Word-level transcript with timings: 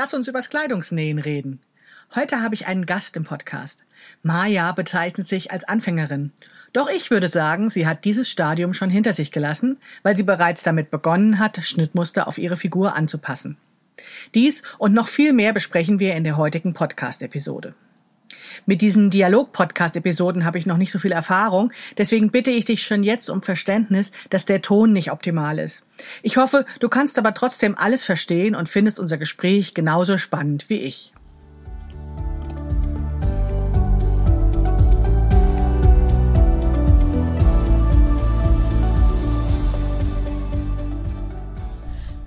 Lass 0.00 0.14
uns 0.14 0.28
übers 0.28 0.48
Kleidungsnähen 0.48 1.18
reden. 1.18 1.58
Heute 2.14 2.40
habe 2.40 2.54
ich 2.54 2.68
einen 2.68 2.86
Gast 2.86 3.16
im 3.16 3.24
Podcast. 3.24 3.82
Maja 4.22 4.70
bezeichnet 4.70 5.26
sich 5.26 5.50
als 5.50 5.64
Anfängerin. 5.64 6.30
Doch 6.72 6.88
ich 6.88 7.10
würde 7.10 7.28
sagen, 7.28 7.68
sie 7.68 7.84
hat 7.84 8.04
dieses 8.04 8.30
Stadium 8.30 8.74
schon 8.74 8.90
hinter 8.90 9.12
sich 9.12 9.32
gelassen, 9.32 9.76
weil 10.04 10.16
sie 10.16 10.22
bereits 10.22 10.62
damit 10.62 10.92
begonnen 10.92 11.40
hat, 11.40 11.56
Schnittmuster 11.64 12.28
auf 12.28 12.38
ihre 12.38 12.56
Figur 12.56 12.94
anzupassen. 12.94 13.56
Dies 14.36 14.62
und 14.78 14.94
noch 14.94 15.08
viel 15.08 15.32
mehr 15.32 15.52
besprechen 15.52 15.98
wir 15.98 16.14
in 16.14 16.22
der 16.22 16.36
heutigen 16.36 16.74
Podcast-Episode. 16.74 17.74
Mit 18.66 18.80
diesen 18.80 19.10
Dialog-Podcast-Episoden 19.10 20.44
habe 20.44 20.58
ich 20.58 20.66
noch 20.66 20.76
nicht 20.76 20.92
so 20.92 20.98
viel 20.98 21.12
Erfahrung, 21.12 21.72
deswegen 21.96 22.30
bitte 22.30 22.50
ich 22.50 22.64
dich 22.64 22.82
schon 22.82 23.02
jetzt 23.02 23.30
um 23.30 23.42
Verständnis, 23.42 24.12
dass 24.30 24.44
der 24.44 24.62
Ton 24.62 24.92
nicht 24.92 25.12
optimal 25.12 25.58
ist. 25.58 25.84
Ich 26.22 26.36
hoffe, 26.36 26.64
du 26.80 26.88
kannst 26.88 27.18
aber 27.18 27.34
trotzdem 27.34 27.76
alles 27.76 28.04
verstehen 28.04 28.54
und 28.54 28.68
findest 28.68 28.98
unser 29.00 29.18
Gespräch 29.18 29.74
genauso 29.74 30.18
spannend 30.18 30.68
wie 30.68 30.78
ich. 30.78 31.12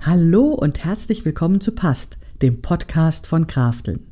Hallo 0.04 0.48
und 0.48 0.84
herzlich 0.84 1.24
willkommen 1.24 1.60
zu 1.60 1.72
Past, 1.72 2.18
dem 2.42 2.60
Podcast 2.60 3.26
von 3.26 3.46
Krafteln. 3.46 4.11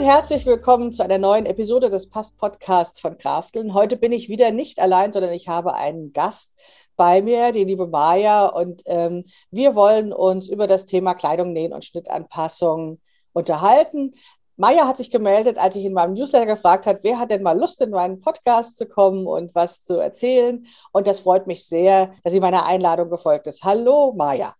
Und 0.00 0.06
herzlich 0.06 0.46
willkommen 0.46 0.92
zu 0.92 1.04
einer 1.04 1.18
neuen 1.18 1.44
Episode 1.44 1.90
des 1.90 2.08
Past 2.08 2.38
Podcasts 2.38 3.00
von 3.00 3.18
Krafteln. 3.18 3.74
Heute 3.74 3.98
bin 3.98 4.12
ich 4.12 4.30
wieder 4.30 4.50
nicht 4.50 4.80
allein, 4.80 5.12
sondern 5.12 5.34
ich 5.34 5.46
habe 5.46 5.74
einen 5.74 6.14
Gast 6.14 6.58
bei 6.96 7.20
mir, 7.20 7.52
die 7.52 7.64
liebe 7.64 7.86
Maja, 7.86 8.46
und 8.46 8.80
ähm, 8.86 9.24
wir 9.50 9.74
wollen 9.74 10.14
uns 10.14 10.48
über 10.48 10.66
das 10.66 10.86
Thema 10.86 11.12
Kleidung, 11.12 11.52
Nähen 11.52 11.74
und 11.74 11.84
Schnittanpassung 11.84 12.98
unterhalten. 13.34 14.12
Maja 14.56 14.88
hat 14.88 14.96
sich 14.96 15.10
gemeldet, 15.10 15.58
als 15.58 15.76
ich 15.76 15.84
in 15.84 15.92
meinem 15.92 16.14
Newsletter 16.14 16.46
gefragt 16.46 16.86
habe, 16.86 17.00
wer 17.02 17.18
hat 17.18 17.30
denn 17.30 17.42
mal 17.42 17.58
Lust, 17.58 17.82
in 17.82 17.90
meinen 17.90 18.20
Podcast 18.20 18.78
zu 18.78 18.86
kommen 18.86 19.26
und 19.26 19.54
was 19.54 19.84
zu 19.84 19.98
erzählen. 19.98 20.64
Und 20.92 21.08
das 21.08 21.20
freut 21.20 21.46
mich 21.46 21.66
sehr, 21.66 22.14
dass 22.24 22.32
sie 22.32 22.40
meiner 22.40 22.64
Einladung 22.64 23.10
gefolgt 23.10 23.48
ist. 23.48 23.64
Hallo, 23.64 24.14
Maja. 24.16 24.54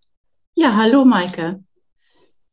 Ja, 0.55 0.77
hallo, 0.77 1.07
Maike. 1.07 1.65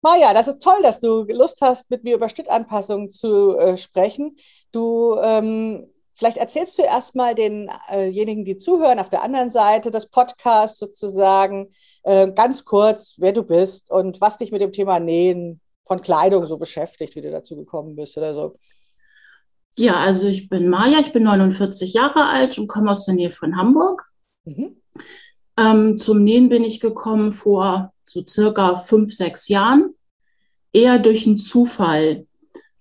Maja, 0.07 0.33
das 0.33 0.47
ist 0.47 0.61
toll, 0.61 0.81
dass 0.83 1.01
du 1.01 1.23
Lust 1.23 1.59
hast, 1.61 1.91
mit 1.91 2.05
mir 2.05 2.15
über 2.15 2.29
Schnittanpassungen 2.29 3.09
zu 3.09 3.57
äh, 3.57 3.75
sprechen. 3.75 4.37
Du, 4.71 5.17
ähm, 5.21 5.85
vielleicht 6.15 6.37
erzählst 6.37 6.77
du 6.77 6.83
erstmal 6.83 7.35
denjenigen, 7.35 8.43
äh 8.43 8.45
die 8.45 8.57
zuhören, 8.57 8.99
auf 8.99 9.09
der 9.09 9.21
anderen 9.21 9.51
Seite 9.51 9.91
des 9.91 10.09
Podcasts 10.09 10.79
sozusagen, 10.79 11.71
äh, 12.03 12.31
ganz 12.31 12.63
kurz, 12.63 13.15
wer 13.17 13.33
du 13.33 13.43
bist 13.43 13.91
und 13.91 14.21
was 14.21 14.37
dich 14.37 14.53
mit 14.53 14.61
dem 14.61 14.71
Thema 14.71 15.01
Nähen 15.01 15.59
von 15.85 15.99
Kleidung 15.99 16.47
so 16.47 16.57
beschäftigt, 16.57 17.17
wie 17.17 17.21
du 17.21 17.29
dazu 17.29 17.57
gekommen 17.57 17.97
bist 17.97 18.17
oder 18.17 18.33
so. 18.33 18.57
Ja, 19.77 19.95
also 19.95 20.29
ich 20.29 20.47
bin 20.47 20.69
Maja, 20.69 20.99
ich 21.01 21.11
bin 21.11 21.23
49 21.23 21.91
Jahre 21.91 22.27
alt 22.27 22.57
und 22.57 22.67
komme 22.67 22.91
aus 22.91 23.05
der 23.05 23.15
Nähe 23.15 23.31
von 23.31 23.57
Hamburg. 23.57 24.05
Mhm. 24.45 24.81
Ähm, 25.59 25.97
zum 25.97 26.23
Nähen 26.23 26.47
bin 26.47 26.63
ich 26.63 26.79
gekommen 26.79 27.33
vor 27.33 27.91
so 28.05 28.23
circa 28.25 28.77
fünf, 28.77 29.13
sechs 29.13 29.49
Jahren, 29.49 29.93
eher 30.73 30.99
durch 30.99 31.25
einen 31.25 31.37
Zufall. 31.37 32.25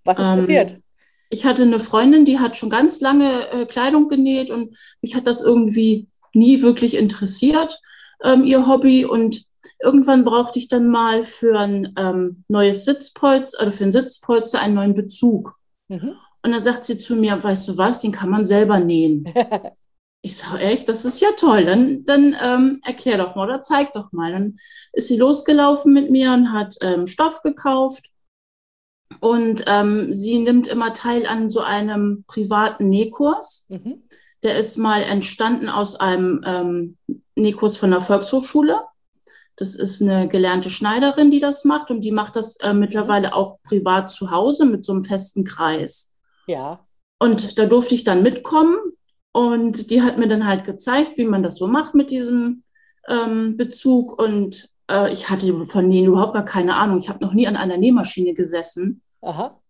Was 0.04 0.18
ist 0.18 0.26
ähm, 0.26 0.38
passiert? 0.38 0.80
Ich 1.28 1.44
hatte 1.44 1.62
eine 1.62 1.80
Freundin, 1.80 2.24
die 2.24 2.38
hat 2.38 2.56
schon 2.56 2.70
ganz 2.70 3.00
lange 3.00 3.48
äh, 3.50 3.66
Kleidung 3.66 4.08
genäht 4.08 4.50
und 4.50 4.76
mich 5.02 5.14
hat 5.16 5.26
das 5.26 5.42
irgendwie 5.42 6.06
nie 6.32 6.62
wirklich 6.62 6.96
interessiert, 6.96 7.80
ähm, 8.22 8.44
ihr 8.44 8.66
Hobby. 8.66 9.04
Und 9.04 9.44
irgendwann 9.80 10.24
brauchte 10.24 10.58
ich 10.58 10.68
dann 10.68 10.88
mal 10.88 11.24
für 11.24 11.58
ein 11.58 11.94
ähm, 11.98 12.44
neues 12.48 12.84
Sitzpolster, 12.84 13.62
oder 13.62 13.72
für 13.72 13.84
ein 13.84 13.92
Sitzpolster 13.92 14.60
einen 14.60 14.74
neuen 14.74 14.94
Bezug. 14.94 15.56
Mhm. 15.88 16.14
Und 16.42 16.52
dann 16.52 16.60
sagt 16.60 16.84
sie 16.84 16.98
zu 16.98 17.16
mir, 17.16 17.42
weißt 17.42 17.68
du 17.68 17.76
was, 17.76 18.00
den 18.00 18.12
kann 18.12 18.30
man 18.30 18.44
selber 18.44 18.78
nähen. 18.78 19.24
Ich 20.26 20.38
sage, 20.38 20.58
echt, 20.58 20.88
das 20.88 21.04
ist 21.04 21.20
ja 21.20 21.28
toll. 21.36 21.66
Dann, 21.66 22.04
dann 22.04 22.34
ähm, 22.42 22.80
erklär 22.84 23.16
doch 23.16 23.36
mal 23.36 23.44
oder 23.44 23.62
zeig 23.62 23.92
doch 23.92 24.10
mal. 24.10 24.32
Dann 24.32 24.58
ist 24.92 25.06
sie 25.06 25.18
losgelaufen 25.18 25.92
mit 25.92 26.10
mir 26.10 26.32
und 26.32 26.52
hat 26.52 26.74
ähm, 26.80 27.06
Stoff 27.06 27.42
gekauft. 27.42 28.06
Und 29.20 29.62
ähm, 29.68 30.12
sie 30.12 30.40
nimmt 30.40 30.66
immer 30.66 30.92
teil 30.94 31.26
an 31.26 31.48
so 31.48 31.60
einem 31.60 32.24
privaten 32.26 32.88
Nähkurs. 32.88 33.66
Mhm. 33.68 34.02
Der 34.42 34.58
ist 34.58 34.78
mal 34.78 35.04
entstanden 35.04 35.68
aus 35.68 35.94
einem 35.94 36.42
ähm, 36.44 36.96
Nähkurs 37.36 37.76
von 37.76 37.92
der 37.92 38.00
Volkshochschule. 38.00 38.80
Das 39.54 39.76
ist 39.76 40.02
eine 40.02 40.26
gelernte 40.26 40.70
Schneiderin, 40.70 41.30
die 41.30 41.40
das 41.40 41.64
macht. 41.64 41.92
Und 41.92 42.00
die 42.00 42.10
macht 42.10 42.34
das 42.34 42.56
äh, 42.56 42.74
mittlerweile 42.74 43.32
auch 43.32 43.58
privat 43.62 44.10
zu 44.10 44.32
Hause 44.32 44.64
mit 44.64 44.84
so 44.84 44.92
einem 44.92 45.04
festen 45.04 45.44
Kreis. 45.44 46.10
Ja. 46.48 46.84
Und 47.20 47.60
da 47.60 47.66
durfte 47.66 47.94
ich 47.94 48.02
dann 48.02 48.24
mitkommen 48.24 48.76
und 49.36 49.90
die 49.90 50.00
hat 50.00 50.16
mir 50.16 50.28
dann 50.28 50.46
halt 50.46 50.64
gezeigt, 50.64 51.18
wie 51.18 51.26
man 51.26 51.42
das 51.42 51.56
so 51.56 51.66
macht 51.66 51.94
mit 51.94 52.10
diesem 52.10 52.62
ähm, 53.06 53.58
Bezug. 53.58 54.18
Und 54.18 54.70
äh, 54.90 55.12
ich 55.12 55.28
hatte 55.28 55.66
von 55.66 55.90
Nähen 55.90 56.06
überhaupt 56.06 56.32
gar 56.32 56.46
keine 56.46 56.74
Ahnung. 56.74 56.96
Ich 56.96 57.10
habe 57.10 57.22
noch 57.22 57.34
nie 57.34 57.46
an 57.46 57.54
einer 57.54 57.76
Nähmaschine 57.76 58.32
gesessen. 58.32 59.02
Aha. 59.20 59.60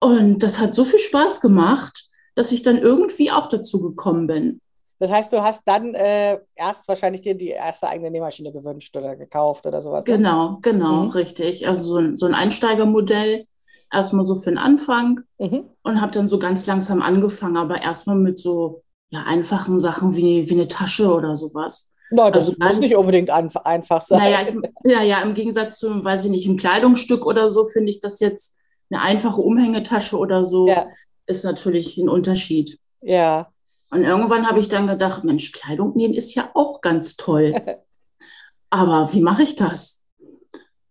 Und 0.00 0.42
das 0.42 0.58
hat 0.58 0.74
so 0.74 0.86
viel 0.86 1.00
Spaß 1.00 1.42
gemacht, 1.42 2.08
dass 2.34 2.50
ich 2.50 2.62
dann 2.62 2.78
irgendwie 2.78 3.30
auch 3.30 3.50
dazu 3.50 3.82
gekommen 3.82 4.26
bin. 4.26 4.62
Das 5.00 5.12
heißt, 5.12 5.34
du 5.34 5.42
hast 5.42 5.64
dann 5.66 5.92
äh, 5.92 6.38
erst 6.54 6.88
wahrscheinlich 6.88 7.20
dir 7.20 7.34
die 7.34 7.50
erste 7.50 7.88
eigene 7.88 8.10
Nähmaschine 8.10 8.52
gewünscht 8.52 8.96
oder 8.96 9.16
gekauft 9.16 9.66
oder 9.66 9.82
sowas. 9.82 10.06
Ne? 10.06 10.16
Genau, 10.16 10.60
genau, 10.62 11.02
mhm. 11.02 11.10
richtig. 11.10 11.68
Also 11.68 11.84
so 11.84 11.96
ein, 11.98 12.16
so 12.16 12.24
ein 12.24 12.34
Einsteigermodell, 12.34 13.44
erstmal 13.92 14.24
so 14.24 14.36
für 14.36 14.48
den 14.48 14.56
Anfang 14.56 15.20
mhm. 15.38 15.64
und 15.82 16.00
habe 16.00 16.12
dann 16.12 16.26
so 16.26 16.38
ganz 16.38 16.66
langsam 16.66 17.02
angefangen, 17.02 17.58
aber 17.58 17.82
erstmal 17.82 18.16
mit 18.16 18.38
so 18.38 18.83
ja, 19.10 19.24
einfachen 19.26 19.78
Sachen 19.78 20.16
wie, 20.16 20.48
wie 20.48 20.54
eine 20.54 20.68
Tasche 20.68 21.12
oder 21.14 21.36
sowas. 21.36 21.92
Na, 22.10 22.30
das 22.30 22.48
also, 22.48 22.56
muss 22.60 22.80
nicht 22.80 22.96
unbedingt 22.96 23.30
einfach 23.30 24.00
sein. 24.02 24.18
Naja, 24.18 24.46
ja, 24.84 25.02
ja, 25.02 25.22
im 25.22 25.34
Gegensatz 25.34 25.78
zu, 25.78 26.04
weiß 26.04 26.26
ich 26.26 26.30
nicht, 26.30 26.46
ein 26.46 26.56
Kleidungsstück 26.56 27.24
oder 27.26 27.50
so, 27.50 27.66
finde 27.66 27.90
ich 27.90 28.00
das 28.00 28.20
jetzt 28.20 28.56
eine 28.90 29.00
einfache 29.00 29.40
Umhängetasche 29.40 30.16
oder 30.16 30.44
so, 30.44 30.68
ja. 30.68 30.86
ist 31.26 31.44
natürlich 31.44 31.96
ein 31.96 32.08
Unterschied. 32.08 32.78
Ja. 33.00 33.48
Und 33.90 34.02
irgendwann 34.02 34.48
habe 34.48 34.60
ich 34.60 34.68
dann 34.68 34.86
gedacht, 34.86 35.24
Mensch, 35.24 35.52
Kleidung 35.52 35.96
nähen 35.96 36.14
ist 36.14 36.34
ja 36.34 36.50
auch 36.54 36.80
ganz 36.80 37.16
toll. 37.16 37.54
Aber 38.70 39.12
wie 39.12 39.20
mache 39.20 39.42
ich 39.42 39.56
das? 39.56 40.04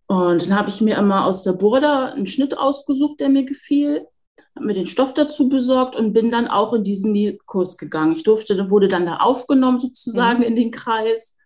Und 0.07 0.44
dann 0.44 0.57
habe 0.57 0.69
ich 0.69 0.81
mir 0.81 0.97
immer 0.97 1.25
aus 1.25 1.44
der 1.44 1.53
Burda 1.53 2.07
einen 2.07 2.28
Schnitt 2.28 2.57
ausgesucht, 2.57 3.19
der 3.19 3.29
mir 3.29 3.46
gefiel 3.46 4.07
habe 4.56 4.66
mir 4.66 4.74
den 4.74 4.86
Stoff 4.86 5.14
dazu 5.14 5.50
besorgt 5.50 5.96
und 5.96 6.14
bin 6.14 6.32
dann 6.32 6.48
auch 6.48 6.74
in 6.74 6.84
diesen 6.84 7.38
Kurs 7.46 7.78
gegangen. 7.78 8.16
Ich 8.16 8.24
durfte, 8.24 8.70
wurde 8.70 8.88
dann 8.88 9.06
da 9.06 9.18
aufgenommen 9.18 9.80
sozusagen 9.80 10.40
mhm. 10.40 10.46
in 10.46 10.56
den 10.56 10.72
Kreis 10.72 11.38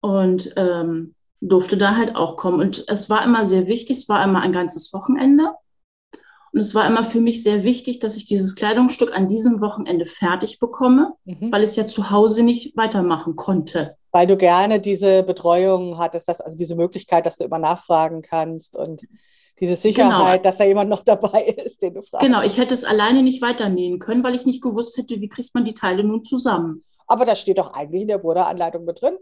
und 0.00 0.52
ähm, 0.56 1.14
durfte 1.40 1.76
da 1.76 1.96
halt 1.96 2.14
auch 2.16 2.36
kommen. 2.36 2.60
Und 2.60 2.84
es 2.88 3.10
war 3.10 3.24
immer 3.24 3.46
sehr 3.46 3.66
wichtig, 3.66 3.98
es 3.98 4.08
war 4.08 4.22
immer 4.24 4.40
ein 4.40 4.52
ganzes 4.52 4.92
Wochenende. 4.92 5.54
Und 6.52 6.60
es 6.60 6.74
war 6.74 6.86
immer 6.86 7.02
für 7.02 7.20
mich 7.20 7.42
sehr 7.42 7.64
wichtig, 7.64 7.98
dass 8.00 8.16
ich 8.16 8.26
dieses 8.26 8.54
Kleidungsstück 8.54 9.16
an 9.16 9.26
diesem 9.26 9.62
Wochenende 9.62 10.04
fertig 10.04 10.58
bekomme, 10.58 11.14
mhm. 11.24 11.50
weil 11.50 11.64
ich 11.64 11.70
es 11.70 11.76
ja 11.76 11.86
zu 11.86 12.10
Hause 12.10 12.42
nicht 12.42 12.76
weitermachen 12.76 13.36
konnte. 13.36 13.96
Weil 14.10 14.26
du 14.26 14.36
gerne 14.36 14.78
diese 14.78 15.22
Betreuung 15.22 15.96
hattest, 15.98 16.28
dass, 16.28 16.42
also 16.42 16.56
diese 16.56 16.76
Möglichkeit, 16.76 17.24
dass 17.24 17.38
du 17.38 17.44
immer 17.44 17.58
nachfragen 17.58 18.20
kannst 18.20 18.76
und 18.76 19.02
diese 19.62 19.76
Sicherheit, 19.76 20.40
genau. 20.40 20.42
dass 20.42 20.58
da 20.58 20.64
jemand 20.64 20.90
noch 20.90 21.04
dabei 21.04 21.42
ist, 21.64 21.80
den 21.82 21.94
du 21.94 22.02
fragst. 22.02 22.26
Genau, 22.26 22.42
ich 22.42 22.58
hätte 22.58 22.74
es 22.74 22.84
alleine 22.84 23.22
nicht 23.22 23.40
weiternähen 23.40 24.00
können, 24.00 24.24
weil 24.24 24.34
ich 24.34 24.44
nicht 24.44 24.60
gewusst 24.60 24.98
hätte, 24.98 25.20
wie 25.20 25.28
kriegt 25.28 25.54
man 25.54 25.64
die 25.64 25.72
Teile 25.72 26.02
nun 26.02 26.24
zusammen. 26.24 26.82
Aber 27.06 27.24
das 27.24 27.40
steht 27.40 27.58
doch 27.58 27.72
eigentlich 27.72 28.02
in 28.02 28.08
der 28.08 28.18
Burda-Anleitung 28.18 28.84
mit 28.84 29.00
drin. 29.00 29.16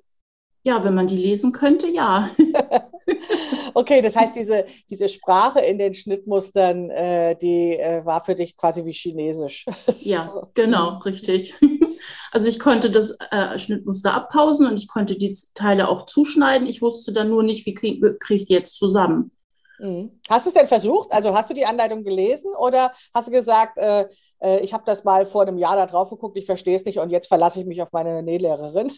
Ja, 0.62 0.82
wenn 0.82 0.94
man 0.94 1.06
die 1.06 1.16
lesen 1.16 1.52
könnte, 1.52 1.88
ja. 1.88 2.30
okay, 3.74 4.00
das 4.00 4.16
heißt, 4.16 4.34
diese, 4.34 4.64
diese 4.88 5.10
Sprache 5.10 5.60
in 5.60 5.78
den 5.78 5.92
Schnittmustern, 5.92 6.88
äh, 6.88 7.36
die 7.36 7.78
äh, 7.78 8.04
war 8.06 8.24
für 8.24 8.34
dich 8.34 8.56
quasi 8.56 8.84
wie 8.86 8.92
Chinesisch. 8.92 9.66
ja, 9.98 10.48
genau, 10.54 10.98
richtig. 10.98 11.54
Also 12.32 12.48
ich 12.48 12.58
konnte 12.58 12.90
das 12.90 13.18
äh, 13.30 13.58
Schnittmuster 13.58 14.14
abpausen 14.14 14.66
und 14.66 14.78
ich 14.78 14.88
konnte 14.88 15.18
die 15.18 15.36
Teile 15.54 15.88
auch 15.88 16.06
zuschneiden. 16.06 16.66
Ich 16.66 16.80
wusste 16.80 17.12
dann 17.12 17.28
nur 17.28 17.42
nicht, 17.42 17.66
wie 17.66 17.74
kriege 17.74 18.16
krieg 18.18 18.42
ich 18.42 18.46
die 18.46 18.54
jetzt 18.54 18.76
zusammen. 18.76 19.32
Mhm. 19.80 20.20
Hast 20.28 20.46
du 20.46 20.50
es 20.50 20.54
denn 20.54 20.66
versucht? 20.66 21.10
Also 21.12 21.34
hast 21.34 21.50
du 21.50 21.54
die 21.54 21.64
Anleitung 21.64 22.04
gelesen 22.04 22.52
oder 22.58 22.92
hast 23.14 23.28
du 23.28 23.32
gesagt, 23.32 23.78
äh, 23.78 24.06
äh, 24.40 24.60
ich 24.60 24.72
habe 24.72 24.84
das 24.86 25.04
mal 25.04 25.24
vor 25.24 25.42
einem 25.42 25.58
Jahr 25.58 25.76
da 25.76 25.86
drauf 25.86 26.10
geguckt, 26.10 26.36
ich 26.36 26.46
verstehe 26.46 26.76
es 26.76 26.84
nicht 26.84 26.98
und 26.98 27.10
jetzt 27.10 27.28
verlasse 27.28 27.60
ich 27.60 27.66
mich 27.66 27.80
auf 27.82 27.92
meine 27.92 28.22
Nählehrerin? 28.22 28.92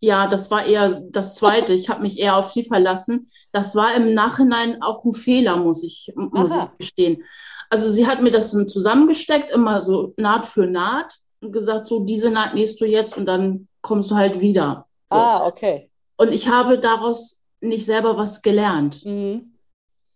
Ja, 0.00 0.26
das 0.26 0.50
war 0.50 0.66
eher 0.66 1.00
das 1.10 1.34
Zweite. 1.34 1.72
Ich 1.72 1.88
habe 1.88 2.02
mich 2.02 2.18
eher 2.18 2.36
auf 2.36 2.52
sie 2.52 2.64
verlassen. 2.64 3.30
Das 3.52 3.74
war 3.74 3.94
im 3.94 4.12
Nachhinein 4.12 4.82
auch 4.82 5.04
ein 5.04 5.14
Fehler, 5.14 5.56
muss 5.56 5.82
ich, 5.82 6.12
muss 6.14 6.54
ich 6.54 6.78
gestehen. 6.78 7.24
Also 7.70 7.88
sie 7.88 8.06
hat 8.06 8.20
mir 8.20 8.30
das 8.30 8.52
dann 8.52 8.68
zusammengesteckt, 8.68 9.50
immer 9.50 9.80
so 9.80 10.12
Naht 10.18 10.44
für 10.44 10.66
Naht 10.66 11.14
und 11.40 11.52
gesagt, 11.52 11.86
so 11.86 12.00
diese 12.00 12.30
Naht 12.30 12.54
nähst 12.54 12.80
du 12.80 12.84
jetzt 12.84 13.16
und 13.16 13.24
dann 13.24 13.68
kommst 13.80 14.10
du 14.10 14.16
halt 14.16 14.40
wieder. 14.40 14.86
So. 15.06 15.16
Ah, 15.16 15.46
okay. 15.46 15.90
Und 16.16 16.32
ich 16.32 16.48
habe 16.48 16.78
daraus 16.78 17.40
nicht 17.60 17.86
selber 17.86 18.18
was 18.18 18.42
gelernt. 18.42 19.04
Mhm. 19.04 19.53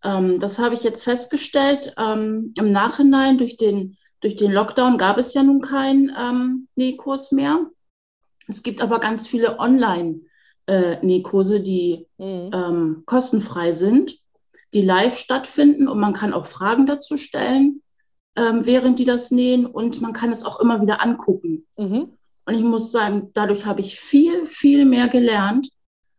Ähm, 0.05 0.39
das 0.41 0.59
habe 0.59 0.75
ich 0.75 0.83
jetzt 0.83 1.05
festgestellt. 1.05 1.95
Ähm, 1.99 2.53
Im 2.59 2.73
Nachhinein 2.73 3.39
durch 3.39 3.57
den, 3.57 3.97
durch 4.21 4.37
den 4.37 4.53
Lockdown 4.53 4.99
gab 4.99 5.17
es 5.19 5.35
ja 5.35 5.43
nun 5.43 5.61
keinen 5.61 6.13
ähm, 6.19 6.69
Nähkurs 6.77 7.33
mehr. 7.33 7.67
Es 8.47 8.63
gibt 8.63 8.83
aber 8.83 9.01
ganz 9.01 9.27
viele 9.27 9.59
Online-Nähkurse, 9.59 11.59
äh, 11.59 11.63
die 11.63 12.07
mhm. 12.17 12.51
ähm, 12.53 13.03
kostenfrei 13.05 13.73
sind, 13.73 14.19
die 14.73 14.83
live 14.83 15.19
stattfinden 15.19 15.89
und 15.89 15.99
man 15.99 16.15
kann 16.15 16.33
auch 16.33 16.47
Fragen 16.47 16.87
dazu 16.87 17.17
stellen, 17.17 17.83
ähm, 18.37 18.65
während 18.65 18.99
die 18.99 19.05
das 19.05 19.31
nähen 19.31 19.67
und 19.67 20.01
man 20.01 20.13
kann 20.13 20.33
es 20.33 20.45
auch 20.45 20.61
immer 20.61 20.81
wieder 20.81 21.03
angucken. 21.03 21.67
Mhm. 21.77 22.13
Und 22.47 22.55
ich 22.55 22.63
muss 22.63 22.93
sagen, 22.93 23.31
dadurch 23.35 23.67
habe 23.67 23.83
ich 23.83 24.01
viel, 24.01 24.47
viel 24.47 24.87
mehr 24.87 25.09
gelernt 25.09 25.69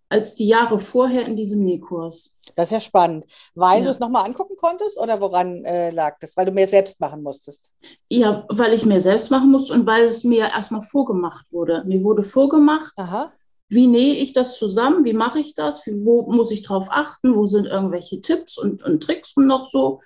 als 0.09 0.33
die 0.35 0.47
Jahre 0.47 0.79
vorher 0.79 1.25
in 1.25 1.35
diesem 1.35 1.63
Nähkurs. 1.63 2.35
Das 2.56 2.67
ist 2.67 2.71
ja 2.71 2.79
spannend. 2.79 3.25
Weil 3.53 3.79
ja. 3.79 3.85
du 3.85 3.91
es 3.91 4.00
nochmal 4.00 4.25
angucken 4.25 4.56
konntest 4.57 4.97
oder 4.97 5.21
woran 5.21 5.63
äh, 5.65 5.91
lag 5.91 6.17
das? 6.19 6.35
Weil 6.35 6.47
du 6.47 6.51
mehr 6.51 6.67
selbst 6.67 7.00
machen 7.00 7.21
musstest? 7.21 7.73
Ja, 8.09 8.45
weil 8.50 8.73
ich 8.73 8.85
mehr 8.85 9.01
selbst 9.01 9.29
machen 9.29 9.51
musste 9.51 9.73
und 9.73 9.85
weil 9.85 10.06
es 10.06 10.23
mir 10.23 10.50
erstmal 10.50 10.81
vorgemacht 10.81 11.45
wurde. 11.51 11.83
Mir 11.85 12.03
wurde 12.03 12.23
vorgemacht, 12.23 12.91
Aha. 12.97 13.31
wie 13.69 13.85
nähe 13.85 14.15
ich 14.15 14.33
das 14.33 14.57
zusammen, 14.57 15.06
wie 15.06 15.13
mache 15.13 15.39
ich 15.39 15.53
das, 15.53 15.83
wo 15.85 16.23
muss 16.23 16.50
ich 16.51 16.63
drauf 16.63 16.88
achten, 16.89 17.35
wo 17.35 17.45
sind 17.45 17.67
irgendwelche 17.67 18.19
Tipps 18.21 18.57
und, 18.57 18.81
und 18.81 19.03
Tricks 19.03 19.38
und 19.38 19.45
noch 19.45 19.69
so. 19.69 20.01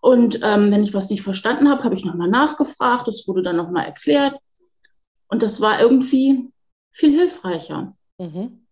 Und 0.00 0.40
ähm, 0.42 0.70
wenn 0.70 0.84
ich 0.84 0.94
was 0.94 1.10
nicht 1.10 1.22
verstanden 1.22 1.68
habe, 1.70 1.84
habe 1.84 1.94
ich 1.94 2.04
nochmal 2.04 2.28
nachgefragt, 2.28 3.08
das 3.08 3.26
wurde 3.26 3.42
dann 3.42 3.56
nochmal 3.56 3.86
erklärt. 3.86 4.36
Und 5.28 5.42
das 5.42 5.60
war 5.60 5.80
irgendwie 5.80 6.50
viel 6.92 7.12
hilfreicher. 7.12 7.96
Mhm. 8.18 8.67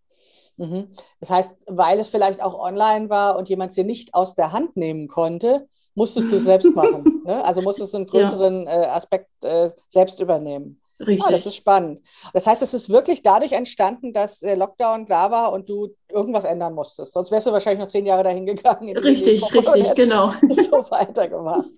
Mhm. 0.57 0.89
Das 1.19 1.29
heißt, 1.29 1.57
weil 1.67 1.99
es 1.99 2.09
vielleicht 2.09 2.41
auch 2.41 2.59
online 2.59 3.09
war 3.09 3.37
und 3.37 3.49
jemand 3.49 3.73
sie 3.73 3.83
nicht 3.83 4.13
aus 4.13 4.35
der 4.35 4.51
Hand 4.51 4.75
nehmen 4.75 5.07
konnte, 5.07 5.67
musstest 5.95 6.31
du 6.31 6.35
es 6.35 6.45
selbst 6.45 6.75
machen. 6.75 7.23
Ne? 7.25 7.43
Also 7.43 7.61
musstest 7.61 7.93
du 7.93 7.97
einen 7.97 8.07
größeren 8.07 8.63
ja. 8.63 8.83
äh, 8.83 8.85
Aspekt 8.87 9.29
äh, 9.43 9.69
selbst 9.87 10.19
übernehmen. 10.19 10.81
Richtig. 10.99 11.25
Oh, 11.27 11.31
das 11.31 11.45
ist 11.45 11.55
spannend. 11.55 12.01
Das 12.33 12.47
heißt, 12.47 12.61
es 12.63 12.73
ist 12.73 12.89
wirklich 12.89 13.21
dadurch 13.21 13.51
entstanden, 13.51 14.13
dass 14.13 14.41
äh, 14.41 14.55
Lockdown 14.55 15.05
da 15.05 15.29
war 15.29 15.53
und 15.53 15.69
du 15.69 15.95
irgendwas 16.09 16.43
ändern 16.43 16.73
musstest. 16.73 17.13
Sonst 17.13 17.29
wärst 17.29 17.45
du 17.45 17.51
wahrscheinlich 17.51 17.81
noch 17.81 17.91
zehn 17.91 18.05
Jahre 18.05 18.23
dahin 18.23 18.47
gegangen. 18.47 18.97
Richtig, 18.97 19.43
richtig, 19.53 19.93
genau. 19.93 20.33
So 20.49 20.83
weitergemacht. 20.89 21.69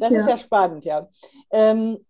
Das 0.00 0.12
ja. 0.12 0.20
ist 0.20 0.28
ja 0.28 0.38
spannend, 0.38 0.84
ja. 0.84 1.08
Ähm, 1.52 2.04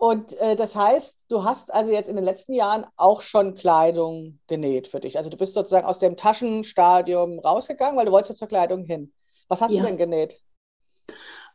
und 0.00 0.32
äh, 0.34 0.54
das 0.54 0.76
heißt, 0.76 1.24
du 1.28 1.42
hast 1.42 1.74
also 1.74 1.90
jetzt 1.90 2.08
in 2.08 2.14
den 2.14 2.24
letzten 2.24 2.54
Jahren 2.54 2.86
auch 2.96 3.20
schon 3.20 3.56
Kleidung 3.56 4.38
genäht 4.46 4.86
für 4.86 5.00
dich. 5.00 5.18
Also 5.18 5.28
du 5.28 5.36
bist 5.36 5.54
sozusagen 5.54 5.88
aus 5.88 5.98
dem 5.98 6.16
Taschenstadium 6.16 7.40
rausgegangen, 7.40 7.98
weil 7.98 8.06
du 8.06 8.12
wolltest 8.12 8.30
jetzt 8.30 8.38
zur 8.38 8.46
Kleidung 8.46 8.84
hin. 8.84 9.12
Was 9.48 9.60
hast 9.60 9.72
ja. 9.72 9.80
du 9.80 9.88
denn 9.88 9.96
genäht? 9.96 10.40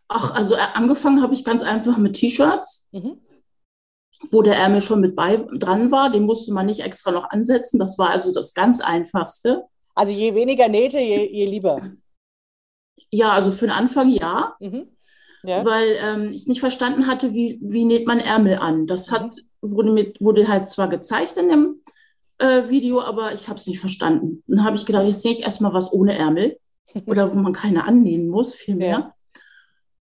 Ach, 0.09 0.35
also 0.35 0.55
äh, 0.55 0.65
angefangen 0.73 1.21
habe 1.21 1.33
ich 1.33 1.45
ganz 1.45 1.63
einfach 1.63 1.97
mit 1.97 2.17
T-Shirts, 2.17 2.89
mhm. 2.91 3.21
wo 4.29 4.41
der 4.41 4.57
Ärmel 4.57 4.81
schon 4.81 4.99
mit 4.99 5.15
bei 5.15 5.37
dran 5.37 5.89
war. 5.89 6.11
Den 6.11 6.23
musste 6.23 6.51
man 6.51 6.65
nicht 6.65 6.81
extra 6.81 7.11
noch 7.11 7.29
ansetzen. 7.29 7.79
Das 7.79 7.97
war 7.97 8.09
also 8.09 8.33
das 8.33 8.53
ganz 8.53 8.81
Einfachste. 8.81 9.63
Also 9.95 10.11
je 10.11 10.35
weniger 10.35 10.67
Nähte, 10.67 10.99
je, 10.99 11.31
je 11.31 11.45
lieber. 11.45 11.93
Ja, 13.09 13.31
also 13.31 13.51
für 13.51 13.67
den 13.67 13.75
Anfang 13.75 14.09
ja. 14.09 14.57
Mhm 14.59 14.92
ja. 15.43 15.63
weil 15.65 15.97
ähm, 16.01 16.31
ich 16.31 16.47
nicht 16.47 16.61
verstanden 16.61 17.07
hatte, 17.07 17.33
wie, 17.33 17.59
wie 17.61 17.85
näht 17.85 18.07
man 18.07 18.19
Ärmel 18.19 18.57
an. 18.57 18.87
Das 18.87 19.11
hat, 19.11 19.35
wurde, 19.61 19.91
mit, 19.91 20.19
wurde 20.21 20.47
halt 20.47 20.67
zwar 20.67 20.87
gezeigt 20.87 21.37
in 21.37 21.49
dem 21.49 21.81
äh, 22.37 22.69
Video, 22.69 23.01
aber 23.01 23.33
ich 23.33 23.47
habe 23.47 23.59
es 23.59 23.67
nicht 23.67 23.79
verstanden. 23.79 24.43
Dann 24.47 24.63
habe 24.63 24.77
ich 24.77 24.85
gedacht, 24.85 25.05
jetzt 25.05 25.23
nähe 25.23 25.33
ich 25.33 25.43
erstmal 25.43 25.73
was 25.73 25.91
ohne 25.91 26.17
Ärmel 26.17 26.57
oder 27.05 27.31
wo 27.33 27.39
man 27.39 27.53
keine 27.53 27.85
annähen 27.85 28.29
muss, 28.29 28.55
vielmehr. 28.55 28.89
Ja. 28.89 29.13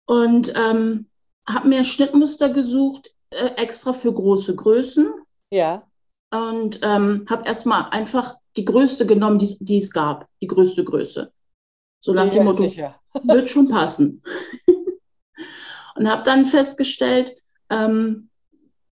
Und 0.06 0.54
ähm, 0.56 1.08
habe 1.48 1.68
mir 1.68 1.84
Schnittmuster 1.84 2.50
gesucht, 2.50 3.12
äh, 3.30 3.52
extra 3.56 3.94
für 3.94 4.14
große 4.14 4.56
Größen. 4.56 5.08
Ja. 5.52 5.84
Und 6.32 6.80
ähm, 6.84 7.26
habe 7.30 7.46
erstmal 7.46 7.90
einfach 7.90 8.36
die 8.56 8.66
größte 8.66 9.06
genommen, 9.06 9.40
die, 9.40 9.58
die 9.60 9.78
es 9.78 9.92
gab, 9.92 10.28
die 10.42 10.48
größte 10.48 10.84
Größe. 10.84 11.32
So 12.00 12.14
nach 12.14 12.30
dem 12.30 12.46
Motto, 12.46 12.64
sicher. 12.64 12.96
wird 13.24 13.50
schon 13.50 13.68
passen. 13.68 14.22
und 15.96 16.10
habe 16.10 16.24
dann 16.24 16.46
festgestellt, 16.46 17.36
ähm, 17.70 18.30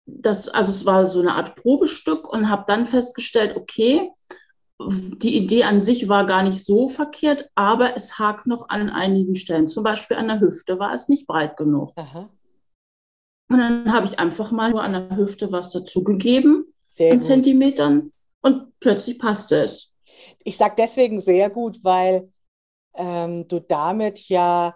dass, 0.06 0.50
also 0.50 0.72
es 0.72 0.86
war 0.86 1.08
so 1.08 1.20
eine 1.20 1.36
Art 1.36 1.56
Probestück 1.56 2.32
und 2.32 2.50
habe 2.50 2.64
dann 2.68 2.88
festgestellt, 2.88 3.56
okay, 3.56 4.10
die 4.80 5.38
Idee 5.38 5.64
an 5.64 5.82
sich 5.82 6.10
war 6.10 6.26
gar 6.26 6.44
nicht 6.44 6.64
so 6.64 6.90
verkehrt, 6.90 7.50
aber 7.54 7.96
es 7.96 8.18
hakt 8.18 8.48
noch 8.48 8.70
an 8.70 8.90
einigen 8.90 9.36
Stellen. 9.36 9.68
Zum 9.68 9.84
Beispiel 9.84 10.18
an 10.18 10.28
der 10.28 10.40
Hüfte 10.40 10.80
war 10.80 10.94
es 10.94 11.08
nicht 11.08 11.28
breit 11.28 11.56
genug. 11.56 11.92
Aha. 11.96 12.30
Und 13.50 13.58
dann 13.58 13.94
habe 13.94 14.08
ich 14.08 14.18
einfach 14.18 14.52
mal 14.52 14.72
nur 14.72 14.82
an 14.82 14.94
der 14.94 15.18
Hüfte 15.18 15.52
was 15.52 15.72
dazugegeben, 15.72 16.74
an 17.00 17.10
gut. 17.10 17.24
Zentimetern, 17.24 18.12
und 18.42 18.80
plötzlich 18.80 19.20
passte 19.20 19.64
es. 19.64 19.94
Ich 20.44 20.58
sage 20.58 20.76
deswegen 20.78 21.22
sehr 21.22 21.50
gut, 21.50 21.84
weil 21.84 22.32
ähm, 22.96 23.48
du 23.48 23.60
damit 23.60 24.28
ja 24.30 24.76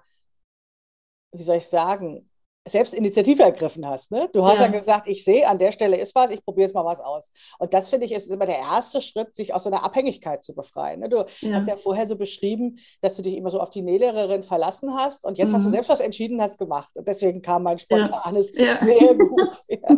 wie 1.37 1.43
soll 1.43 1.57
ich 1.57 1.67
sagen, 1.67 2.29
selbst 2.67 2.93
Initiative 2.95 3.43
ergriffen 3.43 3.85
hast. 3.87 4.11
Ne? 4.11 4.27
Du 4.33 4.43
hast 4.43 4.59
ja. 4.59 4.65
ja 4.65 4.71
gesagt, 4.71 5.07
ich 5.07 5.23
sehe, 5.23 5.47
an 5.47 5.59
der 5.59 5.71
Stelle 5.71 5.97
ist 5.97 6.15
was, 6.15 6.31
ich 6.31 6.43
probiere 6.43 6.65
jetzt 6.67 6.73
mal 6.73 6.83
was 6.83 6.99
aus. 6.99 7.31
Und 7.59 7.73
das 7.73 7.89
finde 7.89 8.07
ich 8.07 8.11
ist 8.11 8.29
immer 8.31 8.47
der 8.47 8.57
erste 8.57 9.01
Schritt, 9.01 9.35
sich 9.35 9.53
aus 9.53 9.63
so 9.63 9.69
einer 9.69 9.83
Abhängigkeit 9.83 10.43
zu 10.43 10.55
befreien. 10.55 11.01
Ne? 11.01 11.09
Du 11.09 11.25
ja. 11.41 11.53
hast 11.53 11.67
ja 11.67 11.75
vorher 11.75 12.07
so 12.07 12.15
beschrieben, 12.15 12.77
dass 13.01 13.15
du 13.15 13.21
dich 13.21 13.35
immer 13.35 13.51
so 13.51 13.59
auf 13.59 13.69
die 13.69 13.83
Nählehrerin 13.83 14.41
verlassen 14.41 14.95
hast 14.95 15.25
und 15.25 15.37
jetzt 15.37 15.51
mhm. 15.51 15.55
hast 15.55 15.63
du 15.63 15.69
mhm. 15.69 15.73
selbst 15.73 15.89
was 15.89 15.99
entschieden, 15.99 16.41
hast 16.41 16.57
gemacht. 16.57 16.89
Und 16.95 17.07
deswegen 17.07 17.43
kam 17.43 17.63
mein 17.63 17.77
spontanes 17.77 18.57
ja. 18.57 18.75
sehr 18.83 19.15
gut. 19.15 19.61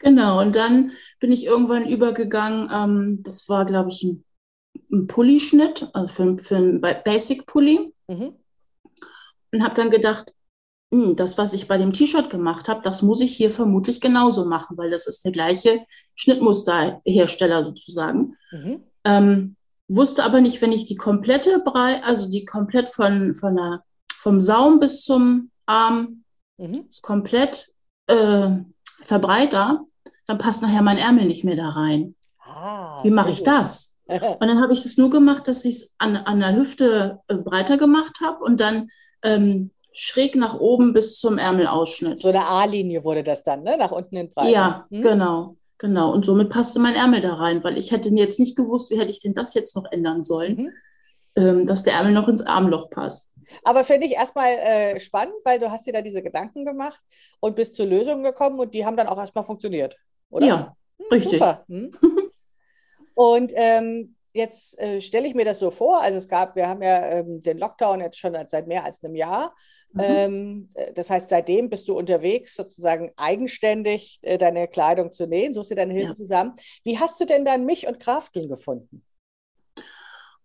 Genau, 0.00 0.40
und 0.40 0.54
dann 0.54 0.92
bin 1.18 1.32
ich 1.32 1.44
irgendwann 1.44 1.84
übergegangen, 1.88 2.70
ähm, 2.72 3.22
das 3.24 3.48
war, 3.48 3.66
glaube 3.66 3.88
ich, 3.90 4.04
ein, 4.04 4.24
ein 4.92 5.08
Pulli-Schnitt, 5.08 5.90
also 5.92 6.08
für, 6.08 6.38
für 6.38 6.56
einen 6.56 6.80
Basic-Pulli. 6.80 7.92
Mhm 8.06 8.34
und 9.52 9.62
habe 9.62 9.74
dann 9.74 9.90
gedacht, 9.90 10.34
hm, 10.92 11.16
das, 11.16 11.36
was 11.36 11.52
ich 11.52 11.68
bei 11.68 11.76
dem 11.76 11.92
T-Shirt 11.92 12.30
gemacht 12.30 12.68
habe, 12.68 12.80
das 12.82 13.02
muss 13.02 13.20
ich 13.20 13.36
hier 13.36 13.50
vermutlich 13.50 14.00
genauso 14.00 14.46
machen, 14.46 14.76
weil 14.78 14.90
das 14.90 15.06
ist 15.06 15.24
der 15.24 15.32
gleiche 15.32 15.84
Schnittmusterhersteller 16.14 17.64
sozusagen. 17.64 18.36
Mhm. 18.50 18.82
Ähm, 19.04 19.56
wusste 19.88 20.24
aber 20.24 20.40
nicht, 20.40 20.62
wenn 20.62 20.72
ich 20.72 20.86
die 20.86 20.96
komplette 20.96 21.60
Brei, 21.60 22.02
also 22.02 22.30
die 22.30 22.44
komplett 22.44 22.88
von, 22.88 23.34
von 23.34 23.56
der, 23.56 23.82
vom 24.12 24.40
Saum 24.40 24.80
bis 24.80 25.04
zum 25.04 25.50
Arm 25.66 26.24
mhm. 26.56 26.88
komplett 27.02 27.74
äh, 28.06 28.50
verbreiter, 29.02 29.84
dann 30.26 30.38
passt 30.38 30.62
nachher 30.62 30.82
mein 30.82 30.98
Ärmel 30.98 31.26
nicht 31.26 31.44
mehr 31.44 31.56
da 31.56 31.68
rein. 31.70 32.14
Ah, 32.40 33.02
Wie 33.02 33.10
mache 33.10 33.30
ich 33.32 33.42
das? 33.42 33.94
und 34.08 34.40
dann 34.40 34.62
habe 34.62 34.72
ich 34.72 34.86
es 34.86 34.96
nur 34.96 35.10
gemacht, 35.10 35.48
dass 35.48 35.66
ich 35.66 35.76
es 35.76 35.94
an, 35.98 36.16
an 36.16 36.40
der 36.40 36.56
Hüfte 36.56 37.20
äh, 37.28 37.34
breiter 37.34 37.76
gemacht 37.76 38.20
habe 38.22 38.42
und 38.42 38.58
dann 38.58 38.88
ähm, 39.22 39.70
schräg 39.92 40.36
nach 40.36 40.58
oben 40.58 40.92
bis 40.92 41.18
zum 41.18 41.38
Ärmelausschnitt. 41.38 42.20
So 42.20 42.28
eine 42.28 42.46
A-Linie 42.46 43.04
wurde 43.04 43.24
das 43.24 43.42
dann, 43.42 43.62
ne? 43.62 43.76
Nach 43.76 43.90
unten 43.90 44.16
in 44.16 44.30
Breite. 44.30 44.52
Ja, 44.52 44.86
hm? 44.90 45.02
genau. 45.02 45.56
Genau, 45.78 46.12
und 46.12 46.26
somit 46.26 46.50
passte 46.50 46.80
mein 46.80 46.96
Ärmel 46.96 47.20
da 47.20 47.34
rein, 47.34 47.62
weil 47.62 47.78
ich 47.78 47.92
hätte 47.92 48.08
jetzt 48.08 48.40
nicht 48.40 48.56
gewusst, 48.56 48.90
wie 48.90 48.98
hätte 48.98 49.12
ich 49.12 49.20
denn 49.20 49.34
das 49.34 49.54
jetzt 49.54 49.76
noch 49.76 49.84
ändern 49.92 50.24
sollen, 50.24 50.56
mhm. 50.56 50.72
ähm, 51.36 51.66
dass 51.66 51.84
der 51.84 51.94
Ärmel 51.94 52.12
noch 52.12 52.26
ins 52.26 52.44
Armloch 52.44 52.90
passt. 52.90 53.32
Aber 53.62 53.84
finde 53.84 54.06
ich 54.06 54.14
erstmal 54.14 54.50
äh, 54.50 54.98
spannend, 54.98 55.36
weil 55.44 55.60
du 55.60 55.70
hast 55.70 55.86
dir 55.86 55.92
da 55.92 56.02
diese 56.02 56.22
Gedanken 56.22 56.64
gemacht 56.64 57.00
und 57.38 57.54
bist 57.54 57.76
zu 57.76 57.84
Lösungen 57.84 58.24
gekommen 58.24 58.58
und 58.58 58.74
die 58.74 58.84
haben 58.84 58.96
dann 58.96 59.06
auch 59.06 59.18
erstmal 59.18 59.44
funktioniert, 59.44 59.96
oder? 60.30 60.46
Ja, 60.46 60.76
hm, 60.98 61.06
richtig. 61.12 61.32
Super. 61.34 61.64
Hm. 61.68 61.92
und 63.14 63.52
ähm, 63.54 64.16
jetzt 64.32 64.78
äh, 64.78 65.00
stelle 65.00 65.26
ich 65.26 65.34
mir 65.34 65.44
das 65.44 65.58
so 65.58 65.70
vor, 65.70 66.00
also 66.00 66.18
es 66.18 66.28
gab, 66.28 66.56
wir 66.56 66.68
haben 66.68 66.82
ja 66.82 67.04
ähm, 67.06 67.42
den 67.42 67.58
Lockdown 67.58 68.00
jetzt 68.00 68.18
schon 68.18 68.36
seit 68.46 68.66
mehr 68.66 68.84
als 68.84 69.02
einem 69.02 69.14
Jahr. 69.14 69.54
Mhm. 69.92 70.00
Ähm, 70.02 70.68
äh, 70.74 70.92
das 70.92 71.10
heißt, 71.10 71.28
seitdem 71.28 71.70
bist 71.70 71.88
du 71.88 71.96
unterwegs, 71.96 72.54
sozusagen 72.54 73.12
eigenständig 73.16 74.18
äh, 74.22 74.38
deine 74.38 74.68
Kleidung 74.68 75.12
zu 75.12 75.26
nähen, 75.26 75.52
suchst 75.52 75.70
dir 75.70 75.76
deine 75.76 75.94
Hilfe 75.94 76.08
ja. 76.08 76.14
zusammen. 76.14 76.54
Wie 76.84 76.98
hast 76.98 77.20
du 77.20 77.24
denn 77.24 77.44
dann 77.44 77.64
mich 77.64 77.86
und 77.86 78.00
Krafteln 78.00 78.48
gefunden? 78.48 79.04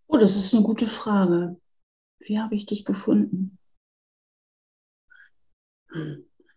Oh, 0.08 0.18
das 0.18 0.36
ist 0.36 0.54
eine 0.54 0.64
gute 0.64 0.88
Frage. 0.88 1.58
Wie 2.20 2.40
habe 2.40 2.56
ich 2.56 2.66
dich 2.66 2.86
gefunden? 2.86 3.58